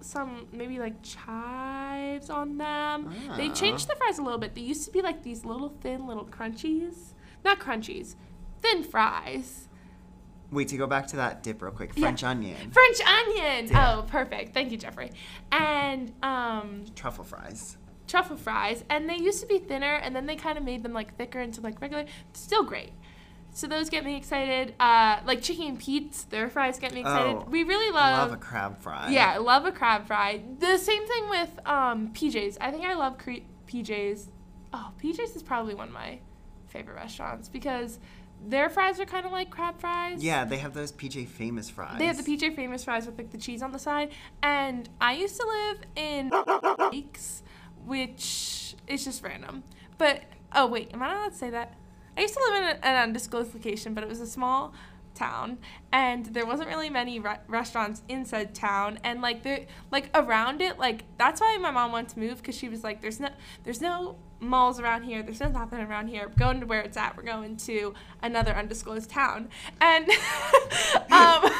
some 0.00 0.46
maybe 0.52 0.78
like 0.78 0.94
chives 1.02 2.30
on 2.30 2.56
them. 2.58 3.12
They 3.36 3.48
Ah. 3.50 3.52
changed 3.54 3.88
the 3.88 3.96
fries 3.96 4.18
a 4.18 4.22
little 4.22 4.38
bit. 4.38 4.54
They 4.54 4.60
used 4.62 4.84
to 4.86 4.90
be 4.92 5.02
like 5.02 5.22
these 5.22 5.44
little 5.44 5.70
thin 5.80 6.06
little 6.06 6.24
crunchies. 6.24 7.14
Not 7.44 7.58
crunchies. 7.60 8.14
Thin 8.60 8.82
fries. 8.82 9.68
Wait, 10.50 10.68
to 10.68 10.76
go 10.78 10.86
back 10.86 11.06
to 11.08 11.16
that 11.16 11.42
dip 11.42 11.60
real 11.60 11.72
quick. 11.72 11.92
Yeah. 11.94 12.02
French 12.06 12.24
onion, 12.24 12.70
French 12.70 13.00
onion. 13.06 13.66
Yeah. 13.70 13.96
Oh, 13.98 14.02
perfect. 14.02 14.54
Thank 14.54 14.70
you, 14.72 14.78
Jeffrey. 14.78 15.10
And 15.52 16.12
um 16.22 16.84
truffle 16.94 17.24
fries. 17.24 17.76
truffle 18.06 18.36
fries. 18.38 18.84
And 18.88 19.06
they 19.08 19.16
used 19.16 19.40
to 19.42 19.46
be 19.46 19.58
thinner 19.58 19.96
and 19.96 20.16
then 20.16 20.24
they 20.24 20.36
kind 20.36 20.56
of 20.56 20.64
made 20.64 20.82
them 20.82 20.94
like 20.94 21.14
thicker 21.16 21.40
into 21.40 21.60
like 21.60 21.78
regular. 21.82 22.06
Still 22.32 22.64
great. 22.64 22.92
So 23.58 23.66
those 23.66 23.90
get 23.90 24.04
me 24.04 24.16
excited. 24.16 24.72
Uh 24.78 25.18
like 25.26 25.42
Chickie's 25.42 25.68
and 25.68 25.80
Pete's, 25.80 26.22
their 26.22 26.48
fries 26.48 26.78
get 26.78 26.94
me 26.94 27.00
excited. 27.00 27.38
Oh, 27.38 27.46
we 27.50 27.64
really 27.64 27.90
Love 27.90 28.30
love, 28.30 28.32
a 28.32 28.36
crab 28.36 28.80
fry. 28.80 29.10
Yeah, 29.10 29.32
I 29.32 29.38
love 29.38 29.64
a 29.64 29.72
crab 29.72 30.06
fry. 30.06 30.42
The 30.60 30.78
same 30.78 31.04
thing 31.08 31.28
with 31.28 31.58
um, 31.66 32.12
PJs. 32.12 32.58
I 32.60 32.70
think 32.70 32.84
I 32.84 32.94
love 32.94 33.18
cre- 33.18 33.48
PJs. 33.66 34.28
Oh, 34.72 34.92
PJs 35.02 35.34
is 35.34 35.42
probably 35.42 35.74
one 35.74 35.88
of 35.88 35.94
my 35.94 36.20
favorite 36.68 36.94
restaurants 36.94 37.48
because 37.48 37.98
their 38.46 38.70
fries 38.70 39.00
are 39.00 39.06
kind 39.06 39.26
of 39.26 39.32
like 39.32 39.50
crab 39.50 39.80
fries. 39.80 40.22
Yeah, 40.22 40.44
they 40.44 40.58
have 40.58 40.72
those 40.72 40.92
PJ 40.92 41.26
famous 41.26 41.68
fries. 41.68 41.98
They 41.98 42.06
have 42.06 42.24
the 42.24 42.36
PJ 42.36 42.54
famous 42.54 42.84
fries 42.84 43.06
with 43.06 43.18
like 43.18 43.32
the 43.32 43.38
cheese 43.38 43.60
on 43.60 43.72
the 43.72 43.80
side. 43.80 44.12
And 44.40 44.88
I 45.00 45.14
used 45.14 45.34
to 45.40 45.46
live 45.48 45.78
in 45.96 46.30
Weeks, 46.92 47.42
which 47.84 48.76
is 48.86 49.04
just 49.04 49.24
random. 49.24 49.64
But 49.96 50.22
oh 50.54 50.68
wait, 50.68 50.94
am 50.94 51.02
I 51.02 51.08
not 51.08 51.16
allowed 51.16 51.28
to 51.30 51.34
say 51.34 51.50
that? 51.50 51.74
I 52.18 52.22
used 52.22 52.34
to 52.34 52.40
live 52.50 52.62
in 52.62 52.76
an 52.82 52.96
undisclosed 52.96 53.54
location, 53.54 53.94
but 53.94 54.02
it 54.02 54.08
was 54.08 54.20
a 54.20 54.26
small 54.26 54.74
town 55.14 55.58
and 55.92 56.26
there 56.26 56.46
wasn't 56.46 56.68
really 56.68 56.90
many 56.90 57.18
re- 57.18 57.38
restaurants 57.48 58.02
in 58.08 58.24
said 58.24 58.54
town 58.54 58.98
and 59.02 59.20
like 59.20 59.42
there 59.42 59.66
like 59.90 60.08
around 60.14 60.60
it 60.60 60.78
like 60.78 61.02
that's 61.16 61.40
why 61.40 61.56
my 61.60 61.72
mom 61.72 61.90
wanted 61.90 62.08
to 62.08 62.20
move 62.20 62.36
because 62.38 62.56
she 62.56 62.68
was 62.68 62.84
like 62.84 63.00
there's 63.00 63.18
no 63.18 63.28
there's 63.64 63.80
no 63.80 64.16
malls 64.38 64.78
around 64.78 65.02
here 65.02 65.20
there's 65.22 65.40
no 65.40 65.48
nothing 65.48 65.80
around 65.80 66.06
here 66.06 66.28
we're 66.28 66.34
going 66.36 66.60
to 66.60 66.66
where 66.66 66.80
it's 66.82 66.96
at 66.96 67.16
we're 67.16 67.24
going 67.24 67.56
to 67.56 67.92
another 68.22 68.54
undisclosed 68.54 69.10
town. 69.10 69.48
And 69.80 70.08
um 71.10 71.50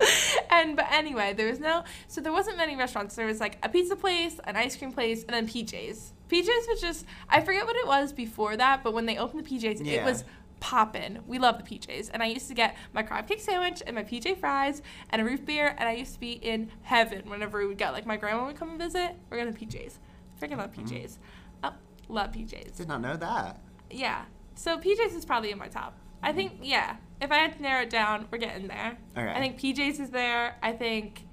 and 0.50 0.76
but 0.76 0.86
anyway 0.90 1.34
there 1.34 1.50
was 1.50 1.60
no 1.60 1.84
so 2.08 2.22
there 2.22 2.32
wasn't 2.32 2.56
many 2.56 2.74
restaurants. 2.74 3.16
There 3.16 3.26
was 3.26 3.40
like 3.40 3.58
a 3.62 3.68
pizza 3.68 3.96
place 3.96 4.40
an 4.44 4.56
ice 4.56 4.76
cream 4.76 4.92
place 4.92 5.24
and 5.24 5.34
then 5.34 5.46
pjs 5.46 6.13
pjs 6.28 6.68
was 6.68 6.80
just 6.80 7.04
i 7.28 7.40
forget 7.40 7.66
what 7.66 7.76
it 7.76 7.86
was 7.86 8.12
before 8.12 8.56
that 8.56 8.82
but 8.82 8.94
when 8.94 9.06
they 9.06 9.16
opened 9.16 9.44
the 9.44 9.48
pjs 9.48 9.86
it 9.86 10.04
was 10.04 10.24
poppin'. 10.64 11.20
We 11.26 11.38
love 11.38 11.62
the 11.62 11.78
PJs. 11.78 12.08
And 12.14 12.22
I 12.22 12.26
used 12.26 12.48
to 12.48 12.54
get 12.54 12.74
my 12.94 13.02
crab 13.02 13.28
cake 13.28 13.40
sandwich 13.40 13.82
and 13.86 13.94
my 13.94 14.02
PJ 14.02 14.38
fries 14.38 14.80
and 15.10 15.20
a 15.20 15.24
root 15.24 15.44
beer. 15.44 15.74
And 15.76 15.86
I 15.86 15.92
used 15.92 16.14
to 16.14 16.20
be 16.20 16.32
in 16.32 16.70
heaven 16.82 17.28
whenever 17.28 17.58
we 17.58 17.66
would 17.66 17.76
go. 17.76 17.90
Like 17.92 18.06
my 18.06 18.16
grandma 18.16 18.46
would 18.46 18.56
come 18.56 18.70
and 18.70 18.78
visit. 18.78 19.14
We're 19.28 19.36
going 19.36 19.52
to 19.52 19.66
PJs. 19.66 19.98
Freaking 20.40 20.56
love 20.56 20.72
mm-hmm. 20.72 20.86
PJs. 20.86 21.18
Oh, 21.64 21.74
love 22.08 22.32
PJs. 22.32 22.78
Did 22.78 22.88
not 22.88 23.02
know 23.02 23.14
that. 23.14 23.60
Yeah. 23.90 24.24
So 24.54 24.78
PJs 24.78 25.14
is 25.14 25.26
probably 25.26 25.50
in 25.50 25.58
my 25.58 25.68
top. 25.68 25.98
I 26.22 26.28
mm-hmm. 26.28 26.36
think, 26.38 26.52
yeah. 26.62 26.96
If 27.20 27.30
I 27.30 27.36
had 27.36 27.56
to 27.56 27.62
narrow 27.62 27.82
it 27.82 27.90
down, 27.90 28.26
we're 28.30 28.38
getting 28.38 28.66
there. 28.66 28.96
Okay. 29.16 29.30
I 29.30 29.38
think 29.40 29.60
PJs 29.60 30.00
is 30.00 30.10
there. 30.10 30.56
I 30.62 30.72
think 30.72 31.26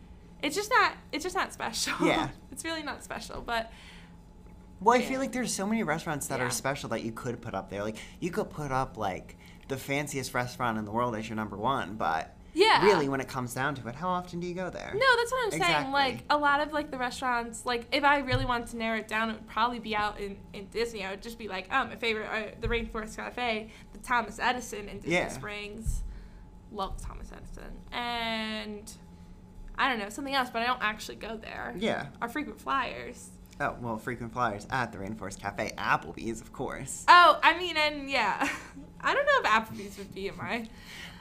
it's 0.43 0.57
just 0.57 0.69
not, 0.69 0.93
it's 1.13 1.23
just 1.23 1.35
not 1.35 1.53
special. 1.53 2.05
Yeah. 2.05 2.29
it's 2.51 2.65
really 2.65 2.83
not 2.83 3.01
special. 3.01 3.41
But 3.41 3.71
Well, 4.81 4.97
I 4.97 5.01
feel 5.01 5.19
like 5.19 5.31
there's 5.31 5.53
so 5.53 5.65
many 5.67 5.83
restaurants 5.83 6.27
that 6.27 6.39
Yeah. 6.39 6.47
are 6.47 6.49
special 6.49 6.89
that 6.89 7.03
you 7.03 7.11
could 7.11 7.41
put 7.41 7.53
up 7.53 7.69
there. 7.69 7.83
Like 7.83 7.97
you 8.19 8.31
could 8.31 8.49
put 8.49 8.71
up 8.71 8.97
like 8.97 9.37
the 9.67 9.77
fanciest 9.77 10.33
restaurant 10.33 10.77
in 10.77 10.85
the 10.85 10.91
world 10.91 11.15
as 11.15 11.29
your 11.29 11.35
number 11.35 11.55
one, 11.55 11.95
but 11.95 12.35
yeah. 12.53 12.83
really, 12.83 13.07
when 13.07 13.21
it 13.21 13.27
comes 13.29 13.53
down 13.53 13.75
to 13.75 13.87
it, 13.87 13.95
how 13.95 14.09
often 14.09 14.39
do 14.41 14.47
you 14.47 14.53
go 14.55 14.69
there? 14.69 14.91
No, 14.93 15.15
that's 15.17 15.31
what 15.31 15.53
I'm 15.53 15.61
saying. 15.61 15.91
Like 15.91 16.23
a 16.29 16.37
lot 16.37 16.59
of 16.61 16.73
like 16.73 16.91
the 16.91 16.97
restaurants, 16.97 17.65
like 17.65 17.85
if 17.93 18.03
I 18.03 18.17
really 18.19 18.43
wanted 18.45 18.67
to 18.69 18.77
narrow 18.77 18.97
it 18.99 19.07
down, 19.07 19.29
it 19.29 19.33
would 19.33 19.47
probably 19.47 19.79
be 19.79 19.95
out 19.95 20.19
in, 20.19 20.37
in 20.51 20.65
Disney. 20.67 21.05
I 21.05 21.11
would 21.11 21.21
just 21.21 21.37
be 21.37 21.47
like, 21.47 21.67
oh, 21.71 21.85
my 21.85 21.95
favorite, 21.95 22.27
uh, 22.27 22.55
the 22.59 22.67
Rainforest 22.67 23.15
Cafe, 23.15 23.69
the 23.93 23.99
Thomas 23.99 24.39
Edison 24.39 24.89
in 24.89 24.97
Disney 24.97 25.13
Yeah. 25.13 25.27
Springs. 25.29 26.03
Love 26.73 26.95
Thomas 27.01 27.29
Edison, 27.35 27.71
and 27.91 28.89
I 29.77 29.89
don't 29.89 29.99
know 29.99 30.07
something 30.09 30.33
else, 30.33 30.49
but 30.49 30.61
I 30.61 30.65
don't 30.67 30.81
actually 30.81 31.17
go 31.17 31.35
there. 31.35 31.75
Yeah. 31.77 32.07
Our 32.21 32.29
frequent 32.29 32.59
flyers. 32.61 33.29
Oh 33.61 33.75
well, 33.79 33.97
frequent 33.99 34.33
flyers 34.33 34.65
at 34.71 34.91
the 34.91 34.97
Rainforest 34.97 35.39
Cafe, 35.39 35.71
Applebee's, 35.77 36.41
of 36.41 36.51
course. 36.51 37.05
Oh, 37.07 37.39
I 37.43 37.55
mean, 37.57 37.77
and 37.77 38.09
yeah, 38.09 38.49
I 39.01 39.13
don't 39.13 39.25
know 39.25 39.31
if 39.39 39.45
Applebee's 39.45 39.97
would 39.99 40.13
be 40.15 40.27
in 40.29 40.35
my. 40.37 40.67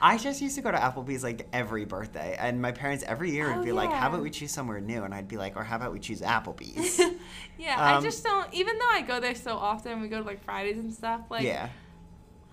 I 0.01 0.17
just 0.17 0.41
used 0.41 0.55
to 0.55 0.61
go 0.63 0.71
to 0.71 0.77
Applebee's 0.77 1.23
like 1.23 1.47
every 1.53 1.85
birthday, 1.85 2.35
and 2.39 2.59
my 2.59 2.71
parents 2.71 3.03
every 3.05 3.29
year 3.29 3.49
would 3.49 3.59
Oh, 3.59 3.63
be 3.63 3.71
like, 3.71 3.91
"How 3.91 4.07
about 4.09 4.23
we 4.23 4.31
choose 4.31 4.51
somewhere 4.51 4.81
new?" 4.81 5.03
And 5.03 5.13
I'd 5.13 5.27
be 5.27 5.37
like, 5.37 5.55
"Or 5.55 5.63
how 5.63 5.75
about 5.75 5.93
we 5.93 5.99
choose 5.99 6.21
Applebee's?" 6.21 6.99
yeah, 7.59 7.75
I 7.79 7.93
Um, 7.95 8.03
just 8.03 8.23
don't. 8.23 8.51
Even 8.53 8.79
though 8.79 8.89
I 8.89 9.01
go 9.01 9.19
there 9.19 9.35
so 9.35 9.57
often, 9.57 10.01
we 10.01 10.07
go 10.07 10.19
to 10.19 10.25
like 10.25 10.43
Fridays 10.43 10.79
and 10.79 10.91
stuff. 10.91 11.21
Like, 11.29 11.43
yeah. 11.43 11.69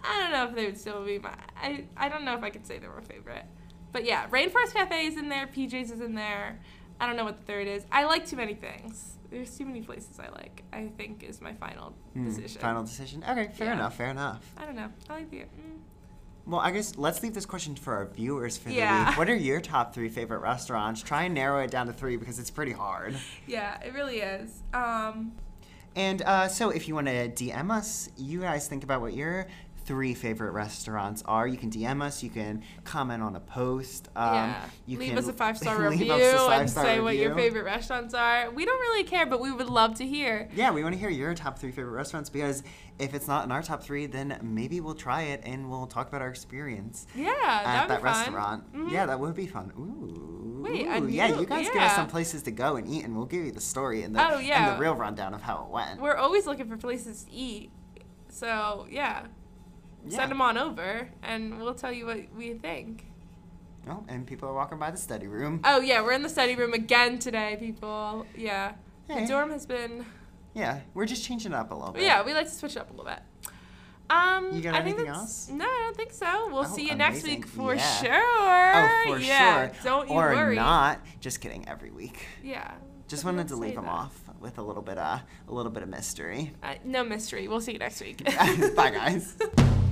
I 0.05 0.21
don't 0.21 0.33
know 0.33 0.45
if 0.49 0.55
they 0.55 0.67
would 0.67 0.79
still 0.79 1.03
be 1.05 1.19
my. 1.19 1.33
I, 1.61 1.85
I 1.97 2.11
don't 2.11 2.25
know 2.25 2.35
if 2.35 2.43
I 2.43 2.51
could 2.51 2.67
say 2.67 2.79
they 2.79 2.87
were 2.89 2.99
a 2.99 3.03
favorite. 3.03 3.45
But 3.93 4.05
yeah, 4.05 4.29
Rainforest 4.29 4.75
Cafe 4.75 5.07
is 5.07 5.17
in 5.17 5.31
there, 5.31 5.47
PJ's 5.47 5.91
is 5.91 6.01
in 6.01 6.15
there. 6.15 6.61
I 7.01 7.07
don't 7.07 7.17
know 7.17 7.25
what 7.25 7.39
the 7.39 7.45
third 7.45 7.67
is. 7.67 7.85
I 7.91 8.05
like 8.05 8.27
too 8.27 8.37
many 8.37 8.55
things. 8.55 9.18
There's 9.31 9.57
too 9.57 9.67
many 9.67 9.83
places 9.83 10.19
I 10.19 10.29
like, 10.31 10.63
I 10.73 10.89
think 10.97 11.23
is 11.23 11.41
my 11.41 11.53
final 11.55 11.95
Hmm, 12.15 12.25
decision. 12.25 12.61
Final 12.61 12.83
decision. 12.83 13.23
Okay, 13.29 13.49
fair 13.55 13.69
Yeah. 13.69 13.75
enough. 13.75 13.97
Fair 13.97 14.11
enough. 14.11 14.43
I 14.57 14.65
don't 14.65 14.77
know. 14.77 14.91
I 15.11 15.15
like 15.15 15.31
the. 15.31 15.41
Mm. 15.41 15.79
Well, 16.47 16.61
I 16.61 16.71
guess 16.71 16.97
let's 16.97 17.23
leave 17.23 17.35
this 17.35 17.45
question 17.45 17.77
for 17.77 17.95
our 17.95 18.07
viewers 18.07 18.57
for 18.57 18.71
the 18.71 18.77
Yeah. 18.77 19.09
week. 19.11 19.19
What 19.19 19.29
are 19.29 19.37
your 19.51 19.61
top 19.61 19.93
three 19.93 20.09
favorite 20.09 20.39
restaurants? 20.39 21.03
Try 21.03 21.25
and 21.25 21.35
narrow 21.35 21.63
it 21.63 21.71
down 21.71 21.87
to 21.89 21.93
three 21.93 22.17
because 22.17 22.39
it's 22.39 22.51
pretty 22.51 22.73
hard. 22.73 23.15
Yeah, 23.47 23.79
it 23.83 23.93
really 23.93 24.21
is. 24.21 24.63
Um, 24.73 25.33
And 25.97 26.23
uh, 26.23 26.49
so, 26.49 26.71
if 26.71 26.87
you 26.87 26.95
want 26.95 27.09
to 27.09 27.29
DM 27.29 27.71
us, 27.71 28.09
you 28.17 28.41
guys 28.41 28.69
think 28.69 28.85
about 28.85 29.01
what 29.01 29.15
your 29.15 29.47
three 29.89 30.13
favorite 30.13 30.51
restaurants 30.53 31.23
are. 31.25 31.47
You 31.49 31.57
can 31.57 31.71
DM 31.71 32.03
us. 32.03 32.23
You 32.23 32.29
can 32.29 32.63
comment 32.85 33.23
on 33.23 33.35
a 33.37 33.41
post. 33.41 34.09
Um, 34.15 34.35
yeah. 34.35 34.65
You 34.87 34.99
leave 34.99 35.09
can 35.09 35.19
us 35.19 35.29
a 35.29 35.33
five 35.33 35.57
star 35.57 35.81
review 35.91 36.13
a 36.13 36.51
and 36.51 36.69
say 36.69 37.01
what 37.01 37.17
your 37.17 37.35
favorite 37.35 37.65
restaurants 37.65 38.13
are. 38.13 38.51
We 38.51 38.67
don't 38.67 38.79
really 38.81 39.05
care, 39.05 39.25
but 39.25 39.41
we 39.41 39.51
would 39.51 39.71
love 39.71 39.95
to 39.97 40.07
hear. 40.07 40.51
Yeah, 40.55 40.73
we 40.73 40.83
want 40.83 40.95
to 40.95 40.99
hear 41.01 41.09
your 41.09 41.35
top 41.35 41.59
three 41.59 41.73
favorite 41.73 41.93
restaurants 41.95 42.29
because 42.29 42.63
if 42.99 43.15
it's 43.15 43.27
not 43.27 43.47
in 43.47 43.51
our 43.51 43.63
top 43.63 43.83
three, 43.83 44.05
then 44.05 44.39
maybe 44.43 44.81
we'll 44.83 44.95
try 44.95 45.23
it 45.23 45.41
and 45.45 45.71
we'll 45.71 45.87
talk 45.87 46.07
about 46.09 46.21
our 46.21 46.29
experience 46.29 47.07
Yeah, 47.17 47.31
at 47.43 47.89
that 47.89 47.89
be 47.89 47.95
fun. 47.95 48.03
restaurant. 48.03 48.73
Mhm. 48.75 48.91
Yeah, 48.93 49.07
that 49.07 49.19
would 49.19 49.35
be 49.35 49.47
fun. 49.47 49.73
Ooh. 49.79 50.63
Wait, 50.63 50.85
Ooh, 50.87 50.91
and 50.91 51.11
yeah, 51.11 51.29
you- 51.29 51.47
guys 51.47 51.67
give 51.73 51.81
us 51.81 51.97
some 51.97 52.09
places 52.09 52.43
to 52.43 52.51
go 52.51 52.77
and 52.77 52.87
eat, 52.87 53.05
and 53.07 53.17
we'll 53.17 53.25
give 53.25 53.43
you 53.43 53.53
the 53.53 53.61
story 53.61 54.03
and 54.03 54.15
the, 54.15 54.21
Oh, 54.21 54.37
and 54.39 54.77
the 54.77 54.81
real 54.81 54.95
rundown 54.95 55.33
of 55.33 55.41
how 55.41 55.65
it 55.65 55.71
went. 55.73 55.99
We're 56.01 56.17
always 56.17 56.47
looking 56.47 56.69
for 56.69 56.77
places 56.77 57.25
to 57.25 57.31
eat. 57.33 57.71
So, 58.29 58.87
yeah. 58.91 59.27
Yeah. 60.09 60.17
Send 60.19 60.31
them 60.31 60.41
on 60.41 60.57
over 60.59 61.09
and 61.23 61.59
we'll 61.61 61.75
tell 61.75 61.93
you 61.93 62.07
what 62.07 62.19
we 62.37 62.55
think. 62.55 63.05
Oh, 63.89 64.05
and 64.09 64.27
people 64.27 64.49
are 64.49 64.55
walking 64.55 64.79
by 64.79 64.91
the 64.91 64.97
study 64.99 65.27
room. 65.27 65.61
Oh, 65.65 65.81
yeah, 65.81 66.03
we're 66.03 66.13
in 66.13 66.23
the 66.23 66.29
study 66.29 66.55
room 66.57 66.75
again 66.75 67.19
today, 67.19 67.57
people. 67.59 68.27
Yeah. 68.37 68.73
Hey. 69.09 69.23
The 69.23 69.29
dorm 69.29 69.51
has 69.51 69.65
been. 69.67 70.05
Yeah, 70.55 70.81
we're 70.93 71.07
just 71.07 71.25
changing 71.25 71.53
it 71.53 71.55
up 71.55 71.71
a 71.71 71.75
little 71.75 71.93
bit. 71.93 72.03
Yeah, 72.03 72.23
we 72.25 72.35
like 72.35 72.47
to 72.47 72.53
switch 72.53 72.77
it 72.77 72.81
up 72.81 72.89
a 72.91 72.93
little 72.93 73.07
bit. 73.07 73.21
Um, 74.11 74.53
You 74.55 74.61
got 74.63 74.75
I 74.75 74.81
anything 74.81 75.07
else? 75.07 75.49
No, 75.51 75.65
I 75.65 75.83
don't 75.85 75.97
think 75.97 76.13
so. 76.13 76.49
We'll 76.49 76.61
Oh, 76.61 76.65
see 76.65 76.87
you 76.89 76.95
next 76.95 77.23
week 77.25 77.47
for 77.47 77.75
Yeah. 77.75 77.83
sure. 78.03 78.75
Oh, 78.75 79.15
for 79.15 79.19
yeah, 79.21 79.69
sure. 79.69 79.77
Don't 79.85 80.09
you 80.09 80.15
or 80.15 80.35
worry. 80.35 80.57
not. 80.57 81.01
Just 81.21 81.41
kidding. 81.41 81.69
Every 81.69 81.91
week. 81.91 82.27
Yeah. 82.43 82.73
Just 83.07 83.25
wanted 83.25 83.49
to 83.49 83.57
leave 83.57 83.75
them 83.75 83.85
that. 83.85 83.91
off 83.91 84.19
with 84.41 84.59
a 84.59 84.63
little 84.63 84.83
bit, 84.83 84.99
of 84.99 85.21
a 85.49 85.53
little 85.53 85.73
bit 85.73 85.83
of 85.83 85.89
mystery. 85.89 86.53
Uh, 86.63 86.75
no 86.85 87.05
mystery. 87.05 87.49
We'll 87.49 87.61
see 87.61 87.73
you 87.73 87.79
next 87.79 88.01
week. 88.03 88.23
Bye, 88.77 88.91
guys. 88.91 89.35